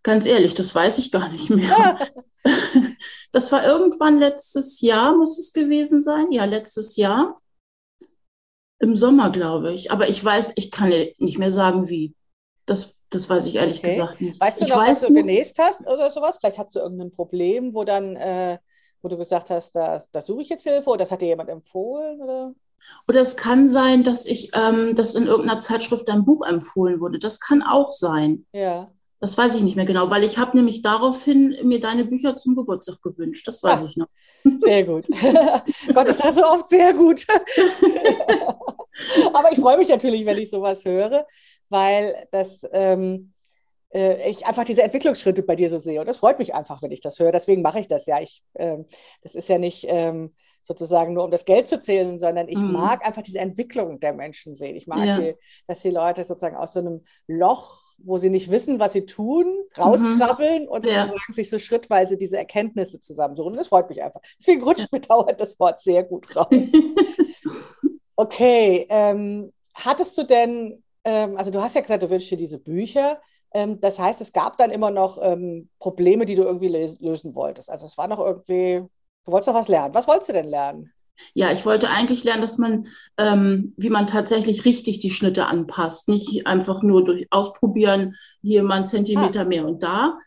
Ganz 0.03 0.27
ehrlich, 0.27 0.55
das 0.55 0.75
weiß 0.75 0.99
ich 0.99 1.11
gar 1.11 1.29
nicht 1.31 1.51
mehr. 1.51 1.99
das 3.33 3.53
war 3.53 3.65
irgendwann 3.65 4.19
letztes 4.19 4.81
Jahr, 4.81 5.17
muss 5.17 5.39
es 5.39 5.53
gewesen 5.53 6.01
sein. 6.01 6.33
Ja, 6.33 6.45
letztes 6.45 6.97
Jahr. 6.97 7.41
Im 8.79 8.97
Sommer, 8.97 9.31
glaube 9.31 9.73
ich. 9.73 9.91
Aber 9.91 10.09
ich 10.09 10.23
weiß, 10.23 10.53
ich 10.57 10.71
kann 10.71 10.91
nicht 10.91 11.39
mehr 11.39 11.53
sagen, 11.53 11.89
wie. 11.89 12.15
Das, 12.67 12.95
das 13.11 13.31
weiß 13.31 13.47
ich 13.47 13.55
ehrlich 13.55 13.79
okay. 13.79 13.95
gesagt 13.95 14.21
nicht. 14.21 14.41
Weißt 14.41 14.61
du 14.61 14.67
noch, 14.67 14.79
was 14.79 15.01
du 15.01 15.15
genäst 15.15 15.59
hast 15.59 15.81
oder 15.83 16.11
sowas? 16.11 16.39
Vielleicht 16.39 16.59
hast 16.59 16.75
du 16.75 16.81
irgendein 16.81 17.13
Problem, 17.13 17.75
wo 17.75 17.85
dann, 17.85 18.17
äh, 18.17 18.59
wo 19.03 19.09
du 19.09 19.17
gesagt 19.17 19.51
hast, 19.51 19.77
da 19.77 20.01
suche 20.01 20.43
ich 20.43 20.49
jetzt 20.49 20.65
Hilfe 20.65 20.91
oder 20.91 20.99
das 20.99 21.13
hat 21.13 21.23
dir 21.23 21.29
jemand 21.29 21.49
empfohlen? 21.49 22.21
Oder? 22.21 22.55
Oder 23.09 23.21
es 23.21 23.37
kann 23.37 23.69
sein, 23.69 24.03
dass 24.03 24.27
ich, 24.27 24.51
ähm, 24.55 24.95
dass 24.95 25.15
in 25.15 25.27
irgendeiner 25.27 25.61
Zeitschrift 25.61 26.09
ein 26.09 26.25
Buch 26.25 26.45
empfohlen 26.45 27.01
wurde. 27.01 27.19
Das 27.19 27.41
kann 27.41 27.63
auch 27.63 27.93
sein. 27.93 28.47
Ja. 28.53 28.91
Das 29.19 29.39
weiß 29.39 29.57
ich 29.57 29.63
nicht 29.63 29.77
mehr 29.77 29.87
genau, 29.87 30.11
weil 30.11 30.25
ich 30.25 30.37
habe 30.37 30.57
nämlich 30.57 30.83
daraufhin 30.83 31.57
mir 31.63 31.81
deine 31.81 32.05
Bücher 32.05 32.37
zum 32.37 32.55
Geburtstag 32.55 33.01
gewünscht. 33.03 33.49
Das 33.49 33.63
weiß 33.63 33.85
Ach, 33.85 33.89
ich 33.89 33.97
noch. 33.97 34.09
Sehr 34.59 34.85
gut. 34.85 35.09
Gott, 35.95 36.09
das 36.09 36.23
hast 36.23 36.39
du 36.39 36.45
oft 36.45 36.69
sehr 36.69 36.93
gut. 36.93 37.25
Aber 39.33 39.53
ich 39.53 39.59
freue 39.59 39.79
mich 39.79 39.89
natürlich, 39.89 40.27
wenn 40.27 40.39
ich 40.39 40.51
sowas 40.51 40.85
höre, 40.85 41.27
weil 41.71 42.15
das 42.31 42.67
ähm, 42.73 43.33
äh, 43.93 44.31
ich 44.31 44.47
einfach 44.47 44.65
diese 44.65 44.83
Entwicklungsschritte 44.83 45.43
bei 45.43 45.57
dir 45.57 45.71
so 45.71 45.79
sehe. 45.79 46.01
Und 46.01 46.07
das 46.07 46.19
freut 46.19 46.39
mich 46.39 46.55
einfach, 46.55 46.83
wenn 46.83 46.93
ich 46.93 47.01
das 47.01 47.19
höre. 47.19 47.33
Deswegen 47.33 47.63
mache 47.63 47.81
ich 47.81 47.89
das 47.89 48.07
ja. 48.07 48.21
Ich, 48.21 48.43
ähm, 48.55 48.85
das 49.23 49.35
ist 49.35 49.49
ja 49.49 49.59
nicht 49.59 49.87
ähm, 49.89 50.35
sozusagen 50.63 51.15
nur 51.15 51.25
um 51.25 51.31
das 51.31 51.47
Geld 51.47 51.69
zu 51.69 51.81
zählen, 51.81 52.19
sondern 52.19 52.49
ich 52.49 52.59
mhm. 52.59 52.73
mag 52.73 53.05
einfach 53.05 53.23
diese 53.23 53.39
Entwicklung 53.39 53.99
der 54.01 54.13
Menschen 54.13 54.55
sehen. 54.55 54.77
Ich 54.77 54.87
mag, 54.87 55.07
ja. 55.07 55.19
die, 55.19 55.35
dass 55.67 55.81
die 55.81 55.91
Leute 55.91 56.25
sozusagen 56.25 56.57
aus 56.57 56.75
so 56.75 56.81
einem 56.81 57.03
Loch 57.27 57.86
wo 57.99 58.19
sie 58.19 58.31
nicht 58.31 58.51
wissen, 58.51 58.79
was 58.79 58.93
sie 58.93 59.07
tun, 59.07 59.47
rauskrabbeln 59.77 60.65
mhm. 60.65 60.69
und 60.69 60.85
ja. 60.85 61.11
sich 61.33 61.51
so 61.51 61.59
schrittweise 61.59 62.17
diese 62.17 62.37
Erkenntnisse 62.37 63.01
zusammensuchen. 63.01 63.55
Das 63.55 63.69
freut 63.69 63.89
mich 63.89 64.03
einfach. 64.03 64.21
Deswegen 64.39 64.63
rutscht 64.63 64.93
mir 64.93 65.01
dauernd 65.09 65.41
das 65.41 65.59
Wort 65.59 65.81
sehr 65.81 66.05
gut 66.05 66.35
raus. 66.37 66.73
okay, 68.17 68.87
ähm, 68.89 69.53
hattest 69.75 70.17
du 70.19 70.25
denn, 70.25 70.83
ähm, 71.05 71.37
also 71.37 71.51
du 71.51 71.61
hast 71.61 71.75
ja 71.75 71.81
gesagt, 71.81 72.03
du 72.03 72.11
wünschst 72.11 72.31
dir 72.31 72.39
diese 72.39 72.59
Bücher. 72.59 73.21
Ähm, 73.55 73.81
das 73.81 73.99
heißt, 73.99 74.21
es 74.21 74.33
gab 74.33 74.57
dann 74.59 74.71
immer 74.71 74.91
noch 74.91 75.19
ähm, 75.23 75.69
Probleme, 75.79 76.27
die 76.27 76.35
du 76.35 76.43
irgendwie 76.43 76.69
lösen 76.69 77.35
wolltest. 77.35 77.71
Also 77.71 77.87
es 77.87 77.97
war 77.97 78.09
noch 78.09 78.21
irgendwie, 78.21 78.83
du 79.25 79.33
wolltest 79.33 79.49
noch 79.49 79.55
was 79.55 79.69
lernen. 79.69 79.95
Was 79.95 80.09
wolltest 80.09 80.29
du 80.29 80.33
denn 80.35 80.49
lernen? 80.49 80.93
Ja, 81.35 81.53
ich 81.53 81.65
wollte 81.67 81.91
eigentlich 81.91 82.25
lernen, 82.25 82.43
dass 82.43 82.59
man, 82.59 82.89
ähm, 83.19 83.75
wie 83.77 83.91
man 83.91 84.07
tatsächlich 84.07 84.65
richtig 84.65 85.01
die 85.01 85.11
Schnitte 85.11 85.47
anpasst. 85.47 86.09
Nicht 86.09 86.47
einfach 86.47 86.83
nur 86.83 87.05
durch 87.05 87.27
Ausprobieren, 87.31 88.17
hier 88.43 88.63
mal 88.63 88.77
einen 88.77 88.87
Zentimeter 88.87 89.43
ah. 89.43 89.45
mehr 89.45 89.67
und 89.67 89.83
da, 89.83 90.19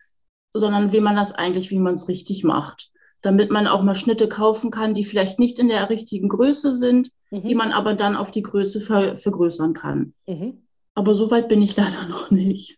sondern 0.54 0.92
wie 0.92 1.02
man 1.02 1.16
das 1.16 1.32
eigentlich, 1.34 1.72
wie 1.72 1.80
man 1.80 1.96
es 1.96 2.08
richtig 2.08 2.44
macht. 2.44 2.92
Damit 3.22 3.52
man 3.52 3.68
auch 3.68 3.84
mal 3.84 3.96
Schnitte 3.96 4.30
kaufen 4.30 4.72
kann, 4.72 4.94
die 4.94 5.04
vielleicht 5.04 5.40
nicht 5.40 5.60
in 5.60 5.70
der 5.70 5.90
richtigen 5.90 6.30
Größe 6.30 6.74
sind, 6.74 7.12
mhm. 7.32 7.48
die 7.48 7.56
man 7.56 7.72
aber 7.72 7.94
dann 7.94 8.16
auf 8.16 8.32
die 8.32 8.44
Größe 8.44 8.82
ver 8.82 9.18
vergrößern 9.18 9.74
kann. 9.74 10.14
Mhm. 10.26 10.64
Aber 10.96 11.16
so 11.16 11.32
weit 11.32 11.48
bin 11.50 11.62
ich 11.62 11.76
leider 11.78 12.08
noch 12.08 12.32
nicht. 12.32 12.78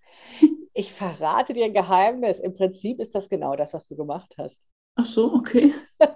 Ich 0.73 0.93
verrate 0.93 1.53
dir 1.53 1.65
ein 1.65 1.73
Geheimnis. 1.73 2.39
Im 2.39 2.53
Prinzip 2.53 2.99
ist 2.99 3.13
das 3.13 3.29
genau 3.29 3.55
das, 3.55 3.73
was 3.73 3.87
du 3.87 3.95
gemacht 3.95 4.35
hast. 4.37 4.67
Ach 4.95 5.05
so, 5.05 5.33
okay. 5.33 5.73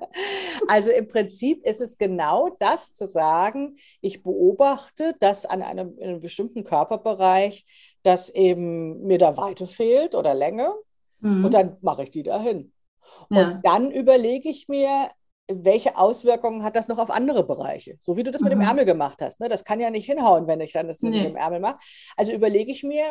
Also 0.67 0.89
im 0.89 1.07
Prinzip 1.07 1.63
ist 1.63 1.81
es 1.81 1.97
genau 1.97 2.55
das 2.59 2.93
zu 2.93 3.05
sagen, 3.05 3.75
ich 4.01 4.23
beobachte, 4.23 5.13
dass 5.19 5.45
an 5.45 5.61
einem, 5.61 5.95
einem 6.01 6.19
bestimmten 6.19 6.63
Körperbereich, 6.63 7.65
dass 8.01 8.29
eben 8.29 9.03
mir 9.03 9.19
da 9.19 9.37
Weite 9.37 9.67
fehlt 9.67 10.15
oder 10.15 10.33
Länge 10.33 10.73
mhm. 11.19 11.45
und 11.45 11.53
dann 11.53 11.77
mache 11.81 12.03
ich 12.03 12.11
die 12.11 12.23
dahin. 12.23 12.71
Ja. 13.29 13.41
Und 13.41 13.65
dann 13.65 13.91
überlege 13.91 14.49
ich 14.49 14.67
mir, 14.67 15.09
welche 15.47 15.97
Auswirkungen 15.97 16.63
hat 16.63 16.75
das 16.75 16.87
noch 16.87 16.97
auf 16.97 17.11
andere 17.11 17.45
Bereiche? 17.45 17.97
So 17.99 18.17
wie 18.17 18.23
du 18.23 18.31
das 18.31 18.41
mhm. 18.41 18.45
mit 18.45 18.53
dem 18.53 18.59
mhm. 18.59 18.65
Ärmel 18.65 18.85
gemacht 18.85 19.21
hast. 19.21 19.39
Ne? 19.39 19.49
Das 19.49 19.63
kann 19.63 19.79
ja 19.79 19.89
nicht 19.89 20.05
hinhauen, 20.05 20.47
wenn 20.47 20.61
ich 20.61 20.73
dann 20.73 20.87
das 20.87 21.01
nee. 21.01 21.11
mit 21.11 21.25
dem 21.25 21.35
Ärmel 21.35 21.59
mache. 21.59 21.77
Also 22.17 22.31
überlege 22.31 22.71
ich 22.71 22.83
mir, 22.83 23.05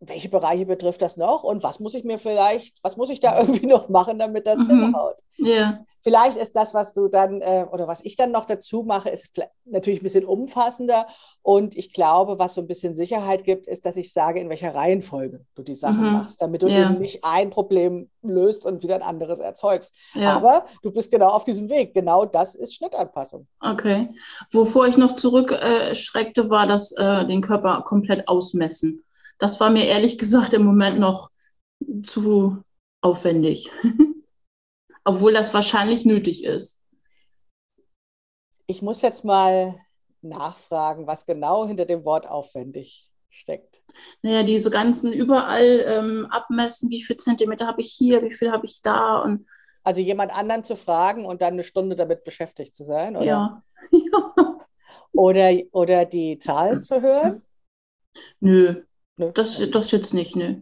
welche 0.00 0.28
Bereiche 0.28 0.66
betrifft 0.66 1.02
das 1.02 1.16
noch 1.16 1.42
und 1.42 1.62
was 1.62 1.80
muss 1.80 1.94
ich 1.94 2.04
mir 2.04 2.18
vielleicht, 2.18 2.82
was 2.84 2.96
muss 2.96 3.10
ich 3.10 3.20
da 3.20 3.38
irgendwie 3.40 3.66
noch 3.66 3.88
machen, 3.88 4.18
damit 4.18 4.46
das 4.46 4.58
mhm. 4.58 4.68
hinhaut? 4.68 5.16
Ja. 5.38 5.80
Vielleicht 6.06 6.36
ist 6.36 6.54
das, 6.54 6.72
was 6.72 6.92
du 6.92 7.08
dann 7.08 7.40
äh, 7.40 7.66
oder 7.72 7.88
was 7.88 8.04
ich 8.04 8.14
dann 8.14 8.30
noch 8.30 8.44
dazu 8.44 8.84
mache, 8.84 9.08
ist 9.08 9.40
natürlich 9.64 10.00
ein 10.00 10.04
bisschen 10.04 10.24
umfassender. 10.24 11.08
Und 11.42 11.76
ich 11.76 11.92
glaube, 11.92 12.38
was 12.38 12.54
so 12.54 12.60
ein 12.60 12.68
bisschen 12.68 12.94
Sicherheit 12.94 13.42
gibt, 13.42 13.66
ist, 13.66 13.84
dass 13.84 13.96
ich 13.96 14.12
sage, 14.12 14.38
in 14.38 14.48
welcher 14.48 14.72
Reihenfolge 14.72 15.44
du 15.56 15.64
die 15.64 15.74
Sachen 15.74 16.06
mhm. 16.06 16.12
machst, 16.12 16.40
damit 16.40 16.62
du 16.62 16.68
ja. 16.68 16.84
eben 16.84 17.00
nicht 17.00 17.24
ein 17.24 17.50
Problem 17.50 18.08
löst 18.22 18.66
und 18.66 18.84
wieder 18.84 18.94
ein 18.94 19.02
anderes 19.02 19.40
erzeugst. 19.40 19.96
Ja. 20.14 20.36
Aber 20.36 20.66
du 20.82 20.92
bist 20.92 21.10
genau 21.10 21.30
auf 21.30 21.42
diesem 21.42 21.68
Weg. 21.68 21.92
Genau 21.92 22.24
das 22.24 22.54
ist 22.54 22.76
Schnittanpassung. 22.76 23.48
Okay. 23.58 24.10
Wovor 24.52 24.86
ich 24.86 24.96
noch 24.96 25.16
zurückschreckte, 25.16 26.42
äh, 26.42 26.50
war 26.50 26.68
das 26.68 26.92
äh, 26.92 27.26
den 27.26 27.40
Körper 27.40 27.82
komplett 27.82 28.28
ausmessen. 28.28 29.02
Das 29.38 29.60
war 29.60 29.70
mir 29.70 29.84
ehrlich 29.86 30.18
gesagt 30.18 30.52
im 30.52 30.64
Moment 30.64 30.98
noch 30.98 31.30
zu 32.02 32.62
aufwendig. 33.00 33.70
obwohl 35.06 35.32
das 35.32 35.54
wahrscheinlich 35.54 36.04
nötig 36.04 36.44
ist. 36.44 36.82
Ich 38.66 38.82
muss 38.82 39.02
jetzt 39.02 39.24
mal 39.24 39.76
nachfragen, 40.20 41.06
was 41.06 41.26
genau 41.26 41.66
hinter 41.66 41.84
dem 41.84 42.04
Wort 42.04 42.28
aufwendig 42.28 43.12
steckt. 43.30 43.82
Naja, 44.22 44.42
diese 44.42 44.70
ganzen 44.70 45.12
überall 45.12 45.84
ähm, 45.86 46.26
abmessen, 46.30 46.90
wie 46.90 47.02
viel 47.02 47.16
Zentimeter 47.16 47.68
habe 47.68 47.82
ich 47.82 47.92
hier, 47.92 48.22
wie 48.24 48.32
viel 48.32 48.50
habe 48.50 48.66
ich 48.66 48.82
da 48.82 49.18
und 49.18 49.46
also 49.84 50.00
jemand 50.00 50.32
anderen 50.32 50.64
zu 50.64 50.74
fragen 50.74 51.24
und 51.24 51.40
dann 51.40 51.52
eine 51.52 51.62
Stunde 51.62 51.94
damit 51.94 52.24
beschäftigt 52.24 52.74
zu 52.74 52.82
sein, 52.82 53.16
oder? 53.16 53.24
Ja. 53.24 53.62
ja. 53.92 54.32
Oder, 55.12 55.50
oder 55.72 56.04
die 56.04 56.38
Zahlen 56.38 56.82
zu 56.82 57.00
hören? 57.00 57.42
Nö, 58.40 58.82
nö. 59.16 59.32
Das, 59.32 59.62
das 59.70 59.90
jetzt 59.90 60.14
nicht, 60.14 60.36
nö. 60.36 60.56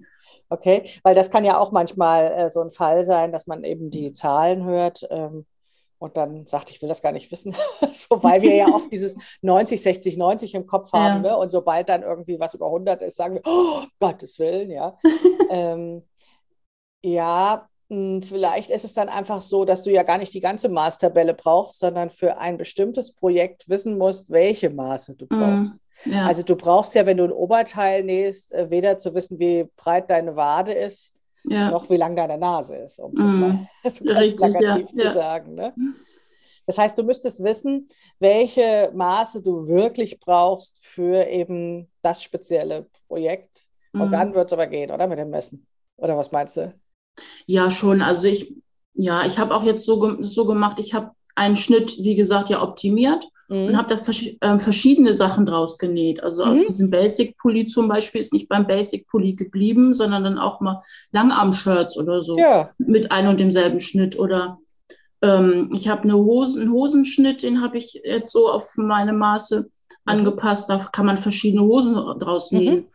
Okay, 0.49 0.89
weil 1.03 1.15
das 1.15 1.31
kann 1.31 1.45
ja 1.45 1.59
auch 1.59 1.73
manchmal 1.73 2.27
äh, 2.33 2.51
so 2.51 2.61
ein 2.61 2.71
Fall 2.71 3.05
sein, 3.05 3.33
dass 3.33 3.47
man 3.47 3.65
eben 3.65 3.91
die 3.91 4.13
Zahlen 4.13 4.65
hört 4.65 5.07
ähm, 5.11 5.47
und 5.99 6.17
dann 6.17 6.47
sagt, 6.47 6.71
ich 6.71 6.83
will 6.83 6.89
das 6.89 7.03
gar 7.03 7.13
nicht 7.13 7.33
wissen, 7.33 7.57
so, 7.91 8.23
weil 8.23 8.43
wir 8.43 8.55
ja 8.55 8.69
oft 8.69 8.93
dieses 8.93 9.17
90, 9.43 9.81
60, 9.83 10.17
90 10.19 10.55
im 10.55 10.67
Kopf 10.67 10.93
haben. 10.93 11.25
Ja. 11.25 11.31
Ne? 11.31 11.37
Und 11.37 11.51
sobald 11.51 11.89
dann 11.89 12.03
irgendwie 12.03 12.39
was 12.39 12.55
über 12.55 12.67
100 12.67 13.03
ist, 13.03 13.17
sagen 13.17 13.37
wir, 13.37 13.43
oh, 13.47 13.85
Gottes 13.99 14.39
Willen, 14.39 14.71
ja. 14.71 14.99
ähm, 15.51 16.03
ja, 17.03 17.69
vielleicht 18.23 18.71
ist 18.71 18.85
es 18.85 18.93
dann 18.93 19.09
einfach 19.09 19.41
so, 19.41 19.65
dass 19.65 19.83
du 19.83 19.91
ja 19.91 20.03
gar 20.03 20.19
nicht 20.19 20.35
die 20.35 20.41
ganze 20.41 20.69
Maßtabelle 20.69 21.35
brauchst, 21.35 21.79
sondern 21.79 22.11
für 22.11 22.39
ein 22.39 22.57
bestimmtes 22.57 23.13
Projekt 23.13 23.69
wissen 23.69 23.99
musst, 23.99 24.31
welche 24.31 24.71
Maße 24.71 25.15
du 25.15 25.27
mhm. 25.31 25.39
brauchst. 25.39 25.81
Mm, 26.05 26.13
ja. 26.13 26.27
Also 26.27 26.43
du 26.43 26.57
brauchst 26.57 26.95
ja, 26.95 27.07
wenn 27.07 27.17
du 27.17 27.25
ein 27.25 27.33
Oberteil 27.33 28.05
nähst, 28.05 28.53
äh, 28.53 28.71
weder 28.71 28.99
zu 28.99 29.15
wissen, 29.15 29.39
wie 29.39 29.67
breit 29.77 30.11
deine 30.11 30.37
Wade 30.37 30.73
ist, 30.73 31.15
ja. 31.45 31.71
noch 31.71 31.91
wie 31.91 31.97
lang 31.97 32.17
deine 32.17 32.39
Nase 32.39 32.77
ist, 32.77 32.99
um 32.99 33.13
es 33.17 33.23
mm, 33.23 33.41
mal 33.41 33.59
so 33.91 34.05
ganz 34.05 34.21
richtig, 34.21 34.37
plakativ 34.37 34.89
ja. 34.95 35.07
zu 35.07 35.15
sagen. 35.15 35.55
Ne? 35.55 35.75
Das 36.67 36.79
heißt, 36.79 36.97
du 36.97 37.03
müsstest 37.03 37.43
wissen, 37.43 37.89
welche 38.19 38.91
Maße 38.95 39.43
du 39.43 39.67
wirklich 39.67 40.21
brauchst 40.21 40.85
für 40.87 41.27
eben 41.27 41.91
das 42.03 42.23
spezielle 42.23 42.87
Projekt. 43.09 43.67
Und 43.93 44.09
mm. 44.09 44.13
dann 44.13 44.35
wird 44.35 44.49
es 44.49 44.53
aber 44.53 44.67
gehen, 44.67 44.91
oder? 44.91 45.07
Mit 45.07 45.19
dem 45.19 45.31
Messen. 45.31 45.67
Oder 45.97 46.17
was 46.17 46.33
meinst 46.33 46.57
du? 46.57 46.75
Ja, 47.47 47.71
schon. 47.71 48.02
Also 48.02 48.28
ich, 48.28 48.54
ja, 48.94 49.26
ich 49.26 49.38
habe 49.38 49.54
auch 49.54 49.64
jetzt 49.64 49.85
so, 49.85 50.23
so 50.23 50.47
gemacht, 50.47 50.78
ich 50.78 50.94
habe 50.94 51.11
einen 51.35 51.56
Schnitt, 51.56 51.97
wie 51.99 52.14
gesagt, 52.14 52.49
ja 52.49 52.62
optimiert 52.62 53.26
mhm. 53.49 53.66
und 53.66 53.76
habe 53.76 53.88
da 53.88 53.97
vers 53.97 54.23
äh, 54.40 54.59
verschiedene 54.59 55.14
Sachen 55.14 55.47
draus 55.47 55.78
genäht. 55.78 56.23
Also 56.23 56.44
mhm. 56.44 56.52
aus 56.52 56.66
diesem 56.66 56.90
Basic 56.90 57.37
Pulli 57.38 57.66
zum 57.66 57.88
Beispiel 57.88 58.21
ist 58.21 58.33
nicht 58.33 58.49
beim 58.49 58.66
Basic 58.66 59.06
Pulli 59.09 59.35
geblieben, 59.35 59.94
sondern 59.94 60.25
dann 60.25 60.38
auch 60.38 60.61
mal 60.61 60.83
Langarm-Shirts 61.12 61.97
oder 61.97 62.23
so 62.23 62.38
ja. 62.38 62.71
mit 62.78 63.11
einem 63.11 63.30
und 63.30 63.40
demselben 63.40 63.80
Schnitt. 63.80 64.18
Oder 64.18 64.59
ähm, 65.23 65.71
ich 65.75 65.88
habe 65.88 66.02
eine 66.02 66.16
Hosen, 66.16 66.62
einen 66.62 66.73
Hosenschnitt, 66.73 67.42
den 67.42 67.61
habe 67.61 67.78
ich 67.78 68.00
jetzt 68.04 68.33
so 68.33 68.49
auf 68.49 68.75
meine 68.76 69.12
Maße 69.12 69.61
mhm. 69.61 69.66
angepasst. 70.04 70.71
Da 70.71 70.78
kann 70.92 71.06
man 71.06 71.18
verschiedene 71.18 71.62
Hosen 71.62 71.94
draus 72.18 72.52
nähen. 72.52 72.75
Mhm 72.75 72.94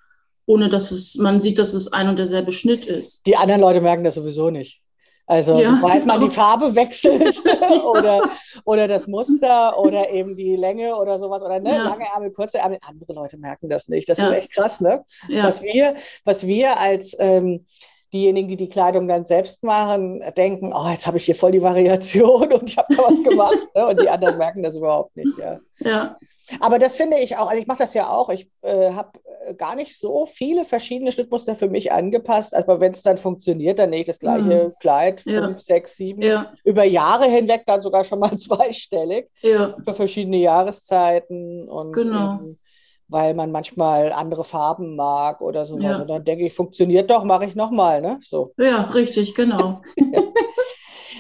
ohne 0.50 0.68
dass 0.68 0.90
es, 0.90 1.14
man 1.16 1.42
sieht, 1.42 1.60
dass 1.60 1.74
es 1.76 1.94
ein 1.94 2.10
und 2.10 2.18
derselbe 2.18 2.52
Schnitt 2.52 2.86
ist. 2.86 3.26
Die 3.28 3.38
anderen 3.38 3.62
Leute 3.62 3.82
merken 3.82 4.04
das 4.04 4.16
sowieso 4.16 4.50
nicht. 4.50 4.82
Also 5.28 5.60
Ja, 5.60 5.76
sobald 5.76 6.08
man 6.08 6.20
genau. 6.20 6.28
die 6.28 6.34
Farbe 6.34 6.74
wechselt 6.76 7.40
oder, 7.86 8.20
oder 8.66 8.88
das 8.88 9.06
Muster 9.06 9.78
oder 9.78 10.10
eben 10.10 10.36
die 10.36 10.56
Länge 10.56 10.96
oder 10.96 11.20
sowas 11.20 11.44
oder 11.44 11.60
ne, 11.60 11.76
Ja. 11.76 11.84
lange 11.84 12.06
Ärmel, 12.12 12.32
kurze 12.32 12.58
Ärmel, 12.58 12.80
andere 12.88 13.14
Leute 13.14 13.38
merken 13.38 13.70
das 13.70 13.88
nicht. 13.90 14.10
Das 14.10 14.18
Ja. 14.18 14.30
ist 14.30 14.34
echt 14.38 14.52
krass, 14.56 14.82
ne? 14.82 15.04
Was 15.44 15.62
wir, 15.62 15.94
was 16.26 16.48
wir 16.48 16.78
als 16.80 17.16
ähm, 17.20 17.64
diejenigen, 18.12 18.48
die 18.48 18.58
die 18.58 18.70
Kleidung 18.70 19.08
dann 19.08 19.26
selbst 19.28 19.64
machen, 19.64 20.20
denken, 20.36 20.74
oh, 20.76 20.90
jetzt 20.90 21.06
habe 21.06 21.18
ich 21.18 21.26
hier 21.26 21.36
voll 21.36 21.52
die 21.52 21.62
Variation 21.62 22.52
und 22.58 22.68
ich 22.72 22.76
habe 22.80 22.96
da 22.96 23.04
was 23.04 23.24
gemacht. 23.24 23.56
ne? 23.76 23.86
Und 23.88 24.02
die 24.02 24.10
anderen 24.10 24.40
merken 24.40 24.64
das 24.64 24.76
überhaupt 24.76 25.16
nicht. 25.16 25.38
Ja. 25.38 25.60
ja, 25.78 26.18
Aber 26.60 26.80
das 26.80 26.96
finde 26.96 27.18
ich 27.20 27.38
auch, 27.38 27.48
also 27.50 27.62
ich 27.62 27.68
mache 27.68 27.80
das 27.80 27.94
ja 27.94 28.10
auch. 28.10 28.30
Ich 28.30 28.50
äh, 28.62 28.92
habe 28.92 29.12
äh, 29.46 29.54
gar 29.54 29.76
nicht 29.76 29.98
so 30.00 30.26
viele 30.26 30.64
verschiedene 30.66 31.12
Schnittmuster 31.12 31.56
für 31.56 31.70
mich 31.70 31.92
angepasst. 31.92 32.56
Aber 32.56 32.82
wenn 32.82 32.92
es 32.92 33.02
dann 33.04 33.18
funktioniert, 33.18 33.80
dann 33.80 33.90
nähe 33.92 34.02
ich 34.02 34.06
das 34.08 34.20
gleiche 34.20 34.74
Kleid, 34.80 35.22
Ja. 35.26 35.46
fünf, 35.46 35.60
sechs, 35.62 35.96
sieben, 35.96 36.22
ja, 36.22 36.54
über 36.64 36.84
Jahre 36.84 37.26
hinweg 37.26 37.64
dann 37.66 37.82
sogar 37.82 38.04
schon 38.04 38.20
mal 38.20 38.32
zweistellig 38.38 39.30
ja, 39.42 39.76
für 39.84 39.94
verschiedene 39.94 40.38
Jahreszeiten 40.38 41.68
und 41.70 41.94
Genau. 41.94 42.36
eben, 42.36 42.60
weil 43.08 43.34
man 43.34 43.52
manchmal 43.52 44.12
andere 44.12 44.44
Farben 44.44 44.96
mag 44.96 45.42
oder 45.42 45.66
sowas. 45.66 45.84
Ja. 45.98 46.02
Und 46.02 46.10
dann 46.10 46.24
denke 46.24 46.46
ich, 46.46 46.54
funktioniert 46.54 47.10
doch, 47.10 47.24
mache 47.24 47.46
ich 47.46 47.56
nochmal, 47.56 48.02
ne? 48.02 48.20
So. 48.22 48.54
ja, 48.58 48.82
richtig, 48.84 49.34
genau. 49.36 49.82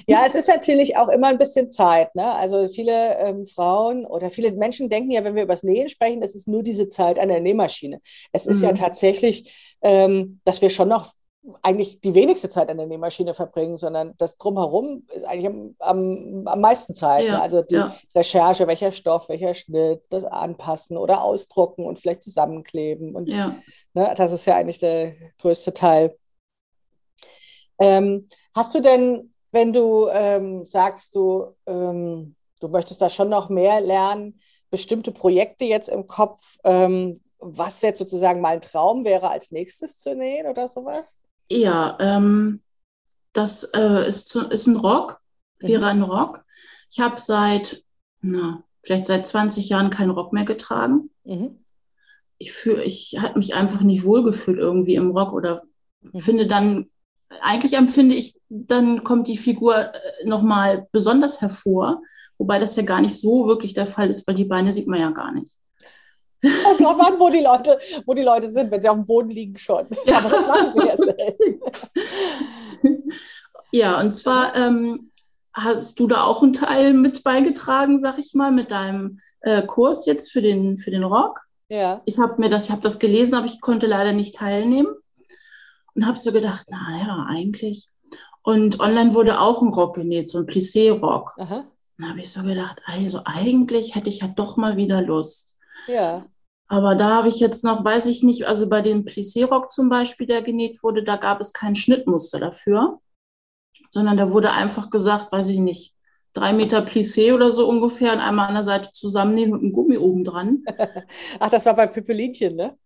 Ja, 0.09 0.25
es 0.25 0.35
ist 0.35 0.47
natürlich 0.47 0.97
auch 0.97 1.09
immer 1.09 1.27
ein 1.27 1.37
bisschen 1.37 1.71
Zeit. 1.71 2.13
Ne? 2.15 2.31
Also 2.33 2.67
viele 2.67 3.17
ähm, 3.19 3.45
Frauen 3.45 4.05
oder 4.05 4.29
viele 4.29 4.51
Menschen 4.51 4.89
denken 4.89 5.11
ja, 5.11 5.23
wenn 5.23 5.35
wir 5.35 5.43
über 5.43 5.53
das 5.53 5.63
Nähen 5.63 5.89
sprechen, 5.89 6.21
es 6.23 6.35
ist 6.35 6.47
nur 6.47 6.63
diese 6.63 6.89
Zeit 6.89 7.19
an 7.19 7.29
der 7.29 7.39
Nähmaschine. 7.41 8.01
Es 8.31 8.45
ist 8.47 8.61
ja 8.61 8.71
Mhm. 8.71 8.75
tatsächlich, 8.75 9.75
ähm, 9.81 10.41
dass 10.45 10.61
wir 10.61 10.69
schon 10.69 10.89
noch 10.89 11.13
eigentlich 11.61 12.01
die 12.01 12.15
wenigste 12.15 12.49
Zeit 12.49 12.69
an 12.69 12.77
der 12.77 12.85
Nähmaschine 12.87 13.33
verbringen, 13.33 13.77
sondern 13.77 14.13
das 14.17 14.37
Drumherum 14.37 15.05
ist 15.13 15.25
eigentlich 15.25 15.47
am, 15.47 15.75
am, 15.79 16.47
am 16.47 16.59
meisten 16.61 16.93
Zeit. 16.95 17.25
Ja, 17.25 17.33
ne? 17.37 17.41
Also 17.41 17.61
die 17.61 17.75
ja. 17.75 17.95
Recherche, 18.13 18.67
welcher 18.67 18.91
Stoff, 18.91 19.29
welcher 19.29 19.53
Schnitt, 19.53 20.03
das 20.09 20.25
Anpassen 20.25 20.97
oder 20.97 21.23
Ausdrucken 21.23 21.85
und 21.85 21.97
vielleicht 21.97 22.23
zusammenkleben. 22.23 23.15
Und 23.15 23.29
Ja, 23.29 23.55
Ne, 23.93 24.13
das 24.17 24.33
ist 24.33 24.45
ja 24.45 24.55
eigentlich 24.55 24.79
der 24.79 25.13
größte 25.39 25.73
Teil. 25.73 26.15
Ähm, 27.79 28.27
hast 28.55 28.75
du 28.75 28.81
denn, 28.81 29.33
wenn 29.51 29.73
du 29.73 30.07
ähm, 30.11 30.65
sagst, 30.65 31.15
du, 31.15 31.55
ähm, 31.65 32.35
du 32.59 32.67
möchtest 32.67 33.01
da 33.01 33.09
schon 33.09 33.29
noch 33.29 33.49
mehr 33.49 33.81
lernen, 33.81 34.39
bestimmte 34.69 35.11
Projekte 35.11 35.65
jetzt 35.65 35.89
im 35.89 36.05
Kopf, 36.07 36.57
ähm, 36.63 37.19
was 37.39 37.81
jetzt 37.81 37.99
sozusagen 37.99 38.41
mal 38.41 38.55
ein 38.55 38.61
Traum 38.61 39.05
wäre, 39.05 39.29
als 39.29 39.51
nächstes 39.51 39.97
zu 39.97 40.15
nähen 40.15 40.47
oder 40.47 40.67
sowas? 40.67 41.19
ja 41.49 41.97
ähm, 41.99 42.61
das 43.33 43.63
äh, 43.75 44.07
ist, 44.07 44.35
ist 44.35 44.67
ein 44.67 44.75
Rock, 44.75 45.21
wäre 45.59 45.87
ein 45.87 46.01
Rock. 46.01 46.43
Ich 46.91 46.99
habe 46.99 47.19
seit, 47.19 47.83
na, 48.21 48.63
vielleicht 48.83 49.07
seit 49.07 49.25
20 49.25 49.69
Jahren 49.69 49.89
keinen 49.89 50.11
Rock 50.11 50.33
mehr 50.33 50.45
getragen. 50.45 51.09
Mhm. 51.23 51.63
Ich 52.37 52.51
fühle, 52.51 52.83
ich 52.83 53.17
habe 53.19 53.37
mich 53.37 53.53
einfach 53.53 53.81
nicht 53.81 54.03
wohlgefühlt 54.03 54.57
irgendwie 54.57 54.95
im 54.95 55.11
Rock 55.11 55.33
oder 55.33 55.63
Mhm. 56.01 56.19
finde 56.19 56.47
dann, 56.47 56.89
eigentlich 57.41 57.73
empfinde 57.73 58.15
ich, 58.15 58.39
dann 58.49 59.03
kommt 59.03 59.27
die 59.27 59.37
Figur 59.37 59.91
nochmal 60.23 60.87
besonders 60.91 61.41
hervor, 61.41 62.01
wobei 62.37 62.59
das 62.59 62.75
ja 62.75 62.83
gar 62.83 63.01
nicht 63.01 63.19
so 63.19 63.47
wirklich 63.47 63.73
der 63.73 63.85
Fall 63.85 64.09
ist, 64.09 64.27
weil 64.27 64.35
die 64.35 64.45
Beine 64.45 64.71
sieht 64.71 64.87
man 64.87 64.99
ja 64.99 65.11
gar 65.11 65.31
nicht. 65.31 65.53
Kommt 66.41 66.79
drauf 66.79 66.99
an, 66.99 67.19
wo 67.19 67.29
die 67.29 67.41
Leute, 67.41 67.77
wo 68.05 68.13
die 68.13 68.23
Leute 68.23 68.49
sind, 68.49 68.71
wenn 68.71 68.81
sie 68.81 68.89
auf 68.89 68.95
dem 68.95 69.05
Boden 69.05 69.29
liegen 69.29 69.57
schon. 69.57 69.87
Ja. 70.05 70.17
Aber 70.19 70.29
das 70.29 70.47
machen 70.47 70.73
sie 70.73 70.87
ja 70.87 70.95
selten. 70.97 71.59
Ja, 73.71 73.99
und 73.99 74.11
zwar 74.13 74.55
ähm, 74.55 75.11
hast 75.53 75.99
du 75.99 76.07
da 76.07 76.23
auch 76.23 76.41
einen 76.41 76.53
Teil 76.53 76.93
mit 76.93 77.23
beigetragen, 77.23 77.99
sag 77.99 78.17
ich 78.17 78.33
mal, 78.33 78.51
mit 78.51 78.71
deinem 78.71 79.19
äh, 79.41 79.63
Kurs 79.65 80.05
jetzt 80.05 80.31
für 80.31 80.41
den, 80.41 80.77
für 80.77 80.91
den 80.91 81.03
Rock. 81.03 81.41
Ja. 81.67 82.01
Ich 82.05 82.17
habe 82.17 82.41
mir 82.41 82.49
das, 82.49 82.65
ich 82.65 82.71
habe 82.71 82.81
das 82.81 82.99
gelesen, 82.99 83.35
aber 83.35 83.45
ich 83.45 83.61
konnte 83.61 83.85
leider 83.85 84.13
nicht 84.13 84.35
teilnehmen 84.35 84.87
und 85.95 86.05
habe 86.05 86.17
so 86.17 86.31
gedacht, 86.31 86.65
naja, 86.69 87.25
eigentlich. 87.29 87.87
Und 88.41 88.79
online 88.79 89.13
wurde 89.13 89.39
auch 89.39 89.61
ein 89.61 89.69
Rock 89.69 89.95
genäht, 89.95 90.29
so 90.29 90.39
ein 90.39 90.45
Plissé-Rock. 90.45 91.35
Dann 91.97 92.09
habe 92.09 92.19
ich 92.19 92.31
so 92.31 92.43
gedacht, 92.43 92.81
also 92.85 93.21
eigentlich 93.25 93.95
hätte 93.95 94.09
ich 94.09 94.21
ja 94.21 94.27
doch 94.27 94.57
mal 94.57 94.77
wieder 94.77 95.01
Lust. 95.01 95.57
Ja. 95.87 96.25
Aber 96.67 96.95
da 96.95 97.09
habe 97.15 97.29
ich 97.29 97.39
jetzt 97.39 97.63
noch, 97.63 97.83
weiß 97.83 98.05
ich 98.05 98.23
nicht, 98.23 98.45
also 98.45 98.69
bei 98.69 98.81
dem 98.81 99.03
Plissé-Rock 99.03 99.71
zum 99.71 99.89
Beispiel, 99.89 100.27
der 100.27 100.41
genäht 100.41 100.81
wurde, 100.83 101.03
da 101.03 101.17
gab 101.17 101.41
es 101.41 101.51
kein 101.51 101.75
Schnittmuster 101.75 102.39
dafür, 102.39 102.99
sondern 103.91 104.17
da 104.17 104.31
wurde 104.31 104.51
einfach 104.51 104.89
gesagt, 104.89 105.31
weiß 105.31 105.49
ich 105.49 105.59
nicht, 105.59 105.95
drei 106.33 106.53
Meter 106.53 106.79
Plissé 106.85 107.33
oder 107.33 107.51
so 107.51 107.67
ungefähr 107.67 108.13
und 108.13 108.19
einmal 108.19 108.47
an 108.47 108.55
der 108.55 108.63
Seite 108.63 108.91
zusammennehmen 108.91 109.53
und 109.53 109.63
ein 109.63 109.73
Gummi 109.73 109.97
oben 109.97 110.23
dran. 110.23 110.63
Ach, 111.39 111.49
das 111.49 111.65
war 111.65 111.75
bei 111.75 111.87
Pippelinchen, 111.87 112.55
ne? 112.55 112.77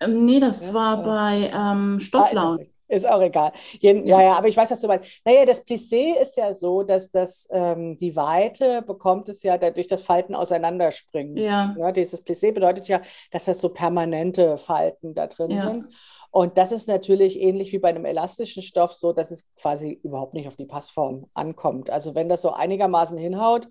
Ähm, 0.00 0.26
nee, 0.26 0.40
das 0.40 0.66
Ja, 0.66 0.74
war 0.74 1.02
bei 1.02 1.50
ähm, 1.52 1.98
Ah, 1.98 2.00
Stofflaut. 2.00 2.60
ist, 2.60 2.68
auch, 2.70 2.74
ist 2.88 3.08
auch 3.08 3.20
egal. 3.22 3.52
Jeden, 3.80 4.06
ja. 4.06 4.20
ja, 4.22 4.32
aber 4.34 4.48
ich 4.48 4.56
weiß, 4.56 4.70
was 4.70 4.80
du 4.80 4.86
meinst. 4.88 5.08
Naja, 5.24 5.44
das 5.46 5.66
Plissé 5.66 6.14
ist 6.20 6.36
ja 6.36 6.54
so, 6.54 6.82
dass 6.82 7.10
das, 7.10 7.48
ähm, 7.50 7.96
die 7.96 8.14
Weite 8.16 8.82
bekommt 8.82 9.28
es 9.28 9.42
ja 9.42 9.58
da- 9.58 9.70
durch 9.70 9.86
das 9.86 10.02
Falten 10.02 10.34
auseinanderspringen. 10.34 11.36
Ja, 11.36 11.74
Ja, 11.74 11.92
dieses 11.92 12.24
Plissé 12.24 12.52
bedeutet 12.52 12.88
ja, 12.88 13.00
dass 13.30 13.46
das 13.46 13.60
so 13.60 13.70
permanente 13.70 14.56
Falten 14.58 15.14
da 15.14 15.26
drin 15.26 15.56
Ja. 15.56 15.58
sind. 15.58 15.88
Und 16.30 16.58
das 16.58 16.72
ist 16.72 16.86
natürlich 16.88 17.40
ähnlich 17.40 17.72
wie 17.72 17.78
bei 17.78 17.88
einem 17.88 18.04
elastischen 18.04 18.62
Stoff 18.62 18.92
so, 18.92 19.12
dass 19.12 19.30
es 19.30 19.48
quasi 19.56 19.98
überhaupt 20.02 20.34
nicht 20.34 20.48
auf 20.48 20.56
die 20.56 20.66
Passform 20.66 21.26
ankommt. 21.34 21.90
Also 21.90 22.14
wenn 22.14 22.28
das 22.28 22.42
so 22.42 22.50
einigermaßen 22.52 23.16
hinhaut, 23.16 23.68